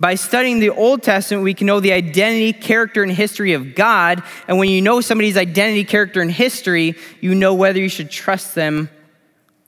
By 0.00 0.14
studying 0.14 0.60
the 0.60 0.70
Old 0.70 1.02
Testament, 1.02 1.44
we 1.44 1.52
can 1.52 1.66
know 1.66 1.78
the 1.78 1.92
identity, 1.92 2.54
character, 2.54 3.02
and 3.02 3.12
history 3.12 3.52
of 3.52 3.74
God. 3.74 4.22
And 4.48 4.56
when 4.56 4.70
you 4.70 4.80
know 4.80 5.02
somebody's 5.02 5.36
identity, 5.36 5.84
character, 5.84 6.22
and 6.22 6.30
history, 6.30 6.94
you 7.20 7.34
know 7.34 7.52
whether 7.52 7.78
you 7.78 7.90
should 7.90 8.10
trust 8.10 8.54
them 8.54 8.88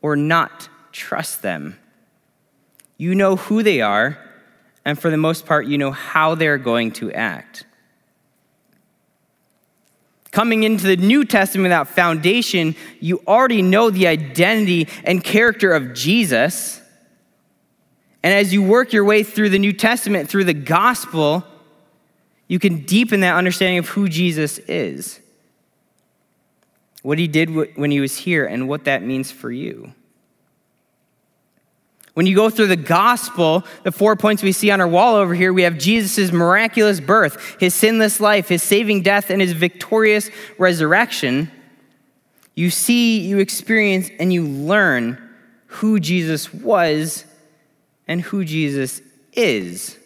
or 0.01 0.17
not 0.17 0.71
trust 0.91 1.43
them. 1.43 1.79
You 2.97 3.15
know 3.15 3.37
who 3.37 3.63
they 3.63 3.83
are, 3.83 4.17
and 4.87 4.99
for 4.99 5.11
the 5.11 5.19
most 5.19 5.45
part, 5.45 5.67
you 5.67 5.77
know 5.77 5.91
how 5.91 6.35
they're 6.35 6.57
going 6.57 6.93
to 6.93 7.13
act. 7.13 7.67
Coming 10.31 10.63
into 10.63 10.87
the 10.87 10.97
New 10.97 11.25
Testament, 11.25 11.65
without 11.65 11.89
foundation, 11.89 12.77
you 13.01 13.21
already 13.27 13.63
know 13.63 13.91
the 13.91 14.07
identity 14.07 14.87
and 15.03 15.25
character 15.25 15.73
of 15.73 15.93
Jesus. 15.93 16.81
And 18.23 18.33
as 18.33 18.53
you 18.53 18.63
work 18.63 18.93
your 18.93 19.05
way 19.05 19.25
through 19.25 19.49
the 19.49 19.59
New 19.59 19.73
Testament, 19.73 20.29
through 20.29 20.45
the 20.45 20.55
gospel, 20.55 21.45
you 22.47 22.59
can 22.59 22.85
deepen 22.85 23.21
that 23.21 23.35
understanding 23.37 23.79
of 23.79 23.89
who 23.89 24.09
Jesus 24.09 24.59
is, 24.59 25.21
what 27.03 27.19
he 27.19 27.27
did 27.27 27.77
when 27.77 27.91
he 27.91 28.01
was 28.01 28.17
here, 28.17 28.47
and 28.47 28.69
what 28.69 28.85
that 28.85 29.03
means 29.03 29.33
for 29.33 29.51
you. 29.51 29.95
When 32.15 32.27
you 32.27 32.35
go 32.35 32.51
through 32.51 32.67
the 32.67 32.77
gospel, 32.77 33.65
the 33.85 33.93
four 33.93 34.17
points 34.17 34.43
we 34.43 34.53
see 34.53 34.71
on 34.71 34.81
our 34.81 34.89
wall 34.89 35.15
over 35.15 35.35
here, 35.35 35.53
we 35.53 35.63
have 35.63 35.79
Jesus' 35.79 36.33
miraculous 36.33 37.01
birth, 37.01 37.57
his 37.61 37.75
sinless 37.75 38.21
life, 38.21 38.49
his 38.49 38.63
saving 38.63 39.03
death, 39.03 39.31
and 39.31 39.41
his 39.41 39.53
victorious 39.53 40.29
resurrection. 40.59 41.51
You 42.55 42.71
see, 42.71 43.21
you 43.21 43.39
experience, 43.39 44.11
and 44.19 44.33
you 44.33 44.47
learn 44.47 45.19
who 45.67 46.01
Jesus 46.01 46.53
was 46.53 47.25
and 48.09 48.21
who 48.21 48.45
Jesus 48.45 49.01
is. 49.33 49.97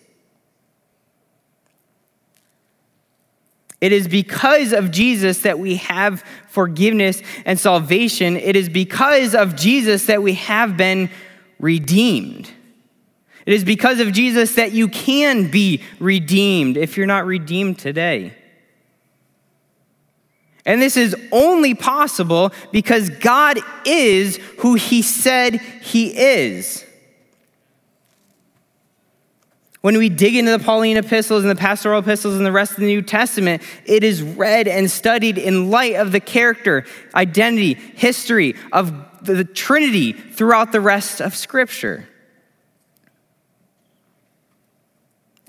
It 3.80 3.92
is 3.92 4.08
because 4.08 4.72
of 4.72 4.90
Jesus 4.90 5.42
that 5.42 5.58
we 5.58 5.76
have 5.76 6.24
forgiveness 6.48 7.22
and 7.44 7.58
salvation. 7.58 8.36
It 8.36 8.56
is 8.56 8.68
because 8.68 9.34
of 9.34 9.56
Jesus 9.56 10.06
that 10.06 10.22
we 10.22 10.34
have 10.34 10.76
been 10.76 11.10
redeemed. 11.64 12.50
It 13.46 13.54
is 13.54 13.64
because 13.64 13.98
of 13.98 14.12
Jesus 14.12 14.56
that 14.56 14.72
you 14.72 14.86
can 14.86 15.50
be 15.50 15.82
redeemed 15.98 16.76
if 16.76 16.98
you're 16.98 17.06
not 17.06 17.24
redeemed 17.24 17.78
today. 17.78 18.34
And 20.66 20.82
this 20.82 20.98
is 20.98 21.16
only 21.32 21.74
possible 21.74 22.52
because 22.70 23.08
God 23.08 23.58
is 23.86 24.36
who 24.58 24.74
He 24.74 25.00
said 25.00 25.54
He 25.54 26.08
is. 26.14 26.84
When 29.80 29.96
we 29.96 30.10
dig 30.10 30.36
into 30.36 30.50
the 30.50 30.62
Pauline 30.62 30.98
epistles 30.98 31.44
and 31.44 31.50
the 31.50 31.56
pastoral 31.56 32.00
epistles 32.00 32.36
and 32.36 32.44
the 32.44 32.52
rest 32.52 32.72
of 32.72 32.80
the 32.80 32.86
New 32.86 33.00
Testament, 33.00 33.62
it 33.86 34.04
is 34.04 34.22
read 34.22 34.68
and 34.68 34.90
studied 34.90 35.38
in 35.38 35.70
light 35.70 35.94
of 35.94 36.12
the 36.12 36.20
character, 36.20 36.84
identity, 37.14 37.72
history 37.72 38.54
of 38.70 38.92
the 39.24 39.44
Trinity 39.44 40.12
throughout 40.12 40.72
the 40.72 40.80
rest 40.80 41.20
of 41.20 41.34
Scripture. 41.34 42.08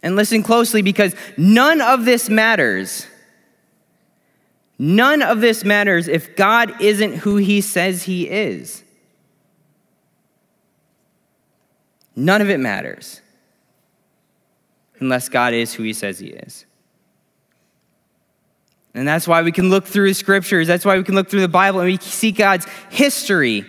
And 0.04 0.16
listen 0.16 0.44
closely 0.44 0.82
because 0.82 1.16
none 1.36 1.82
of 1.82 2.06
this 2.06 2.30
matters. 2.30 3.08
None 4.78 5.22
of 5.22 5.42
this 5.42 5.64
matters 5.64 6.08
if 6.08 6.36
God 6.36 6.82
isn't 6.82 7.14
who 7.16 7.38
he 7.38 7.62
says 7.62 8.04
he 8.04 8.30
is. 8.30 8.84
None 12.16 12.42
of 12.42 12.50
it 12.50 12.60
matters 12.60 13.22
unless 15.00 15.28
God 15.28 15.54
is 15.54 15.74
who 15.74 15.84
he 15.84 15.94
says 15.94 16.20
he 16.20 16.28
is. 16.28 16.66
And 18.96 19.06
that's 19.06 19.28
why 19.28 19.42
we 19.42 19.52
can 19.52 19.70
look 19.70 19.86
through 19.86 20.08
the 20.08 20.14
scriptures. 20.14 20.68
That's 20.68 20.86
why 20.86 20.98
we 20.98 21.04
can 21.04 21.16
look 21.16 21.30
through 21.30 21.42
the 21.42 21.50
Bible 21.50 21.82
and 21.82 21.92
we 21.92 21.98
see 21.98 22.32
God's 22.32 22.66
history 22.90 23.66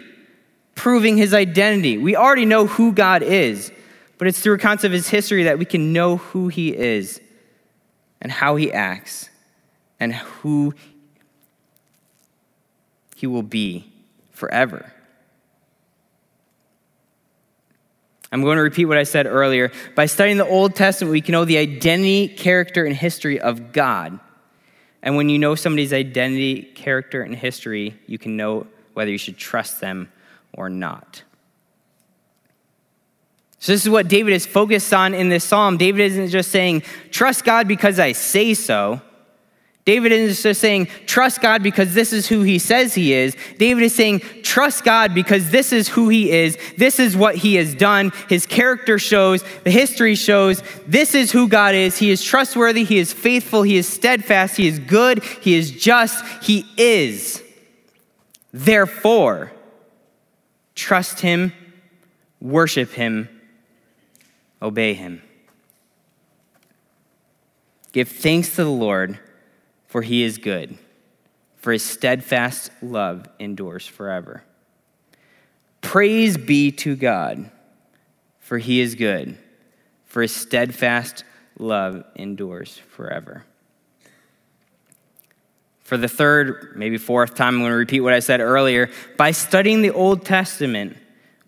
proving 0.76 1.16
his 1.16 1.34
identity. 1.34 1.98
We 1.98 2.14
already 2.14 2.44
know 2.44 2.68
who 2.68 2.92
God 2.92 3.24
is, 3.24 3.72
but 4.18 4.28
it's 4.28 4.38
through 4.38 4.54
accounts 4.54 4.84
of 4.84 4.92
his 4.92 5.08
history 5.08 5.44
that 5.44 5.58
we 5.58 5.64
can 5.64 5.92
know 5.92 6.18
who 6.18 6.46
he 6.46 6.72
is 6.72 7.20
and 8.22 8.30
how 8.30 8.54
he 8.54 8.72
acts 8.72 9.28
and 9.98 10.14
who 10.14 10.72
he 13.16 13.26
will 13.26 13.42
be 13.42 13.92
forever. 14.30 14.92
I'm 18.30 18.42
going 18.42 18.56
to 18.56 18.62
repeat 18.62 18.84
what 18.84 18.98
I 18.98 19.04
said 19.04 19.26
earlier. 19.26 19.72
By 19.96 20.06
studying 20.06 20.36
the 20.36 20.46
Old 20.46 20.76
Testament, 20.76 21.10
we 21.10 21.20
can 21.20 21.32
know 21.32 21.44
the 21.44 21.58
identity, 21.58 22.28
character, 22.28 22.84
and 22.84 22.94
history 22.94 23.40
of 23.40 23.72
God. 23.72 24.20
And 25.02 25.16
when 25.16 25.28
you 25.28 25.38
know 25.38 25.54
somebody's 25.54 25.92
identity, 25.92 26.62
character, 26.62 27.22
and 27.22 27.34
history, 27.34 27.98
you 28.06 28.18
can 28.18 28.36
know 28.36 28.66
whether 28.94 29.10
you 29.10 29.18
should 29.18 29.36
trust 29.36 29.80
them 29.80 30.10
or 30.52 30.68
not. 30.68 31.22
So, 33.58 33.72
this 33.72 33.84
is 33.84 33.90
what 33.90 34.08
David 34.08 34.32
is 34.32 34.46
focused 34.46 34.92
on 34.92 35.14
in 35.14 35.28
this 35.28 35.44
psalm. 35.44 35.76
David 35.76 36.02
isn't 36.02 36.28
just 36.28 36.50
saying, 36.50 36.82
trust 37.10 37.44
God 37.44 37.66
because 37.66 37.98
I 37.98 38.12
say 38.12 38.54
so. 38.54 39.00
David 39.86 40.10
is 40.10 40.42
just 40.42 40.60
saying, 40.60 40.88
trust 41.06 41.40
God 41.40 41.62
because 41.62 41.94
this 41.94 42.12
is 42.12 42.26
who 42.26 42.42
he 42.42 42.58
says 42.58 42.92
he 42.92 43.12
is. 43.12 43.36
David 43.56 43.84
is 43.84 43.94
saying, 43.94 44.18
trust 44.42 44.82
God 44.82 45.14
because 45.14 45.50
this 45.50 45.72
is 45.72 45.86
who 45.88 46.08
he 46.08 46.32
is. 46.32 46.58
This 46.76 46.98
is 46.98 47.16
what 47.16 47.36
he 47.36 47.54
has 47.54 47.72
done. 47.72 48.10
His 48.28 48.46
character 48.46 48.98
shows, 48.98 49.44
the 49.62 49.70
history 49.70 50.16
shows, 50.16 50.60
this 50.88 51.14
is 51.14 51.30
who 51.30 51.46
God 51.46 51.76
is. 51.76 51.98
He 51.98 52.10
is 52.10 52.20
trustworthy, 52.20 52.82
he 52.82 52.98
is 52.98 53.12
faithful, 53.12 53.62
he 53.62 53.76
is 53.76 53.86
steadfast, 53.86 54.56
he 54.56 54.66
is 54.66 54.80
good, 54.80 55.22
he 55.40 55.54
is 55.54 55.70
just, 55.70 56.24
he 56.42 56.66
is. 56.76 57.40
Therefore, 58.52 59.52
trust 60.74 61.20
him, 61.20 61.52
worship 62.40 62.90
him, 62.90 63.28
obey 64.60 64.94
him. 64.94 65.22
Give 67.92 68.08
thanks 68.08 68.56
to 68.56 68.64
the 68.64 68.70
Lord 68.70 69.20
for 69.86 70.02
he 70.02 70.22
is 70.22 70.38
good, 70.38 70.76
for 71.56 71.72
his 71.72 71.82
steadfast 71.82 72.70
love 72.82 73.28
endures 73.38 73.86
forever. 73.86 74.44
Praise 75.80 76.36
be 76.36 76.72
to 76.72 76.96
God, 76.96 77.50
for 78.40 78.58
he 78.58 78.80
is 78.80 78.94
good, 78.94 79.38
for 80.04 80.22
his 80.22 80.34
steadfast 80.34 81.24
love 81.58 82.04
endures 82.14 82.78
forever. 82.90 83.44
For 85.86 85.96
the 85.96 86.08
third, 86.08 86.72
maybe 86.74 86.98
fourth 86.98 87.36
time, 87.36 87.54
I'm 87.54 87.60
going 87.60 87.70
to 87.70 87.76
repeat 87.76 88.00
what 88.00 88.12
I 88.12 88.18
said 88.18 88.40
earlier. 88.40 88.90
By 89.16 89.30
studying 89.30 89.82
the 89.82 89.92
Old 89.92 90.24
Testament, 90.24 90.96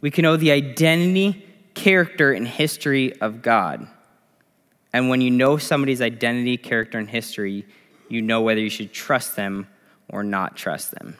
we 0.01 0.13
can 0.13 0.23
know 0.23 0.37
the 0.37 0.53
identity, 0.53 1.45
character, 1.75 2.33
and 2.33 2.47
history 2.47 3.21
of 3.21 3.43
God. 3.43 3.89
And 4.93 5.09
when 5.09 5.21
you 5.21 5.33
know 5.33 5.57
somebody's 5.59 6.01
identity, 6.01 6.57
character, 6.57 6.99
and 6.99 7.11
history, 7.11 7.67
you 8.09 8.23
know 8.23 8.41
whether 8.41 8.61
you 8.61 8.71
should 8.71 8.93
trust 8.93 9.37
them 9.37 9.69
or 10.09 10.23
not 10.23 10.57
trust 10.57 10.93
them. 10.93 11.17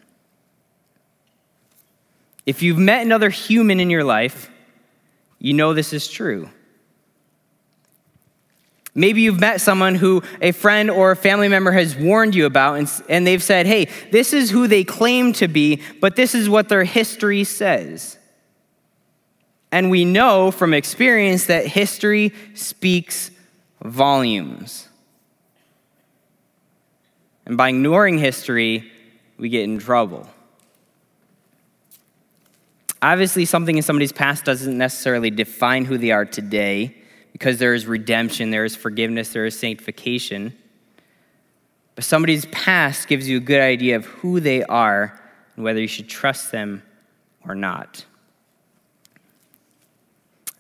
If 2.47 2.63
you've 2.63 2.79
met 2.79 3.05
another 3.05 3.31
human 3.31 3.79
in 3.79 3.91
your 3.91 4.05
life, 4.05 4.51
you 5.39 5.53
know 5.53 5.75
this 5.75 5.93
is 5.93 6.09
true. 6.09 6.49
Maybe 8.95 9.21
you've 9.21 9.39
met 9.39 9.61
someone 9.61 9.95
who 9.95 10.23
a 10.41 10.51
friend 10.51 10.91
or 10.91 11.13
a 11.13 11.17
family 11.17 11.47
member 11.47 11.71
has 11.71 11.95
warned 11.95 12.35
you 12.35 12.47
about, 12.47 12.79
and, 12.79 12.91
and 13.09 13.27
they've 13.27 13.43
said, 13.43 13.67
hey, 13.67 13.89
this 14.11 14.33
is 14.33 14.51
who 14.51 14.67
they 14.67 14.83
claim 14.83 15.33
to 15.35 15.47
be, 15.47 15.83
but 16.01 16.17
this 16.17 16.35
is 16.35 16.49
what 16.49 16.69
their 16.69 16.85
history 16.85 17.45
says. 17.45 18.19
And 19.71 19.91
we 19.91 20.05
know 20.05 20.51
from 20.51 20.75
experience 20.75 21.47
that 21.47 21.67
history 21.67 22.33
speaks 22.55 23.31
volumes. 23.85 24.88
And 27.49 27.57
by 27.57 27.71
ignoring 27.71 28.19
history, 28.19 28.93
we 29.39 29.49
get 29.49 29.65
in 29.65 29.79
trouble. 29.79 30.29
Obviously, 33.01 33.47
something 33.47 33.77
in 33.77 33.83
somebody's 33.83 34.13
past 34.13 34.45
doesn't 34.45 34.77
necessarily 34.77 35.31
define 35.31 35.87
who 35.87 35.97
they 35.97 36.11
are 36.11 36.27
today 36.27 36.95
because 37.33 37.59
there 37.59 37.73
is 37.73 37.87
redemption, 37.87 38.51
there 38.51 38.67
is 38.67 38.77
forgiveness, 38.77 39.33
there 39.33 39.47
is 39.47 39.59
sanctification. 39.59 40.55
But 41.95 42.05
somebody's 42.05 42.45
past 42.47 43.09
gives 43.09 43.27
you 43.27 43.39
a 43.39 43.41
good 43.41 43.63
idea 43.63 43.97
of 43.97 44.05
who 44.05 44.41
they 44.41 44.63
are 44.65 45.19
and 45.57 45.65
whether 45.65 45.81
you 45.81 45.89
should 45.89 46.09
trust 46.09 46.53
them 46.53 46.83
or 47.47 47.55
not. 47.55 48.05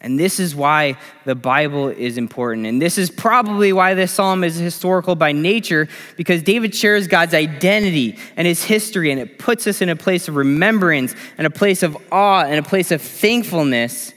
And 0.00 0.18
this 0.18 0.38
is 0.38 0.54
why 0.54 0.96
the 1.24 1.34
Bible 1.34 1.88
is 1.88 2.18
important. 2.18 2.66
And 2.66 2.80
this 2.80 2.98
is 2.98 3.10
probably 3.10 3.72
why 3.72 3.94
this 3.94 4.12
psalm 4.12 4.44
is 4.44 4.54
historical 4.54 5.16
by 5.16 5.32
nature, 5.32 5.88
because 6.16 6.40
David 6.42 6.72
shares 6.72 7.08
God's 7.08 7.34
identity 7.34 8.16
and 8.36 8.46
his 8.46 8.62
history, 8.62 9.10
and 9.10 9.20
it 9.20 9.40
puts 9.40 9.66
us 9.66 9.82
in 9.82 9.88
a 9.88 9.96
place 9.96 10.28
of 10.28 10.36
remembrance, 10.36 11.16
and 11.36 11.48
a 11.48 11.50
place 11.50 11.82
of 11.82 11.96
awe, 12.12 12.44
and 12.44 12.60
a 12.60 12.62
place 12.62 12.92
of 12.92 13.02
thankfulness, 13.02 14.12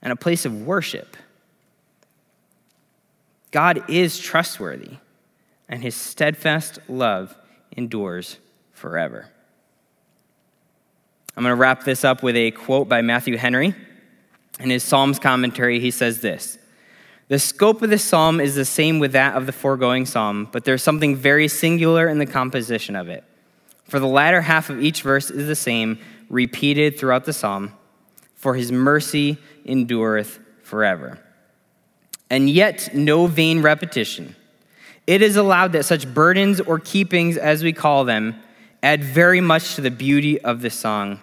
and 0.00 0.12
a 0.12 0.16
place 0.16 0.44
of 0.44 0.64
worship. 0.64 1.16
God 3.50 3.90
is 3.90 4.16
trustworthy, 4.18 4.98
and 5.68 5.82
his 5.82 5.96
steadfast 5.96 6.78
love 6.88 7.36
endures 7.76 8.38
forever. 8.72 9.28
I'm 11.36 11.42
going 11.42 11.50
to 11.50 11.60
wrap 11.60 11.82
this 11.82 12.04
up 12.04 12.22
with 12.22 12.36
a 12.36 12.52
quote 12.52 12.88
by 12.88 13.02
Matthew 13.02 13.36
Henry. 13.36 13.74
In 14.60 14.70
his 14.70 14.82
Psalms 14.82 15.18
commentary, 15.18 15.80
he 15.80 15.90
says 15.90 16.20
this 16.20 16.58
The 17.28 17.38
scope 17.38 17.82
of 17.82 17.90
this 17.90 18.04
psalm 18.04 18.40
is 18.40 18.54
the 18.54 18.64
same 18.64 18.98
with 18.98 19.12
that 19.12 19.34
of 19.34 19.46
the 19.46 19.52
foregoing 19.52 20.06
psalm, 20.06 20.48
but 20.50 20.64
there's 20.64 20.82
something 20.82 21.16
very 21.16 21.48
singular 21.48 22.08
in 22.08 22.18
the 22.18 22.26
composition 22.26 22.96
of 22.96 23.08
it. 23.08 23.24
For 23.84 24.00
the 24.00 24.06
latter 24.06 24.40
half 24.40 24.70
of 24.70 24.82
each 24.82 25.02
verse 25.02 25.30
is 25.30 25.46
the 25.46 25.56
same, 25.56 25.98
repeated 26.28 26.98
throughout 26.98 27.24
the 27.24 27.32
psalm, 27.32 27.72
for 28.34 28.54
his 28.54 28.72
mercy 28.72 29.38
endureth 29.64 30.40
forever. 30.62 31.18
And 32.28 32.50
yet, 32.50 32.92
no 32.92 33.26
vain 33.26 33.62
repetition. 33.62 34.34
It 35.06 35.22
is 35.22 35.36
allowed 35.36 35.72
that 35.72 35.84
such 35.84 36.12
burdens 36.12 36.60
or 36.60 36.80
keepings, 36.80 37.36
as 37.36 37.62
we 37.62 37.72
call 37.72 38.04
them, 38.04 38.34
add 38.82 39.04
very 39.04 39.40
much 39.40 39.76
to 39.76 39.80
the 39.80 39.90
beauty 39.90 40.40
of 40.40 40.62
the 40.62 40.70
song 40.70 41.20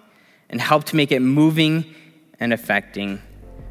and 0.50 0.62
help 0.62 0.86
to 0.86 0.96
make 0.96 1.12
it 1.12 1.20
moving 1.20 1.94
and 2.44 2.52
affecting. 2.52 3.22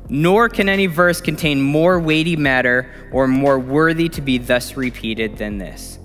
Nor 0.09 0.49
can 0.49 0.69
any 0.69 0.87
verse 0.87 1.21
contain 1.21 1.61
more 1.61 2.01
weighty 2.01 2.37
matter 2.37 2.91
or 3.13 3.29
more 3.29 3.59
worthy 3.59 4.09
to 4.09 4.23
be 4.23 4.39
thus 4.39 4.77
repeated 4.77 5.37
than 5.37 5.59
this 5.59 5.99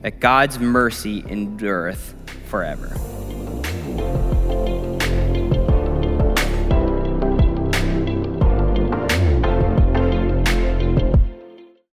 that 0.00 0.20
God's 0.20 0.58
mercy 0.58 1.24
endureth 1.28 2.14
forever. 2.46 2.88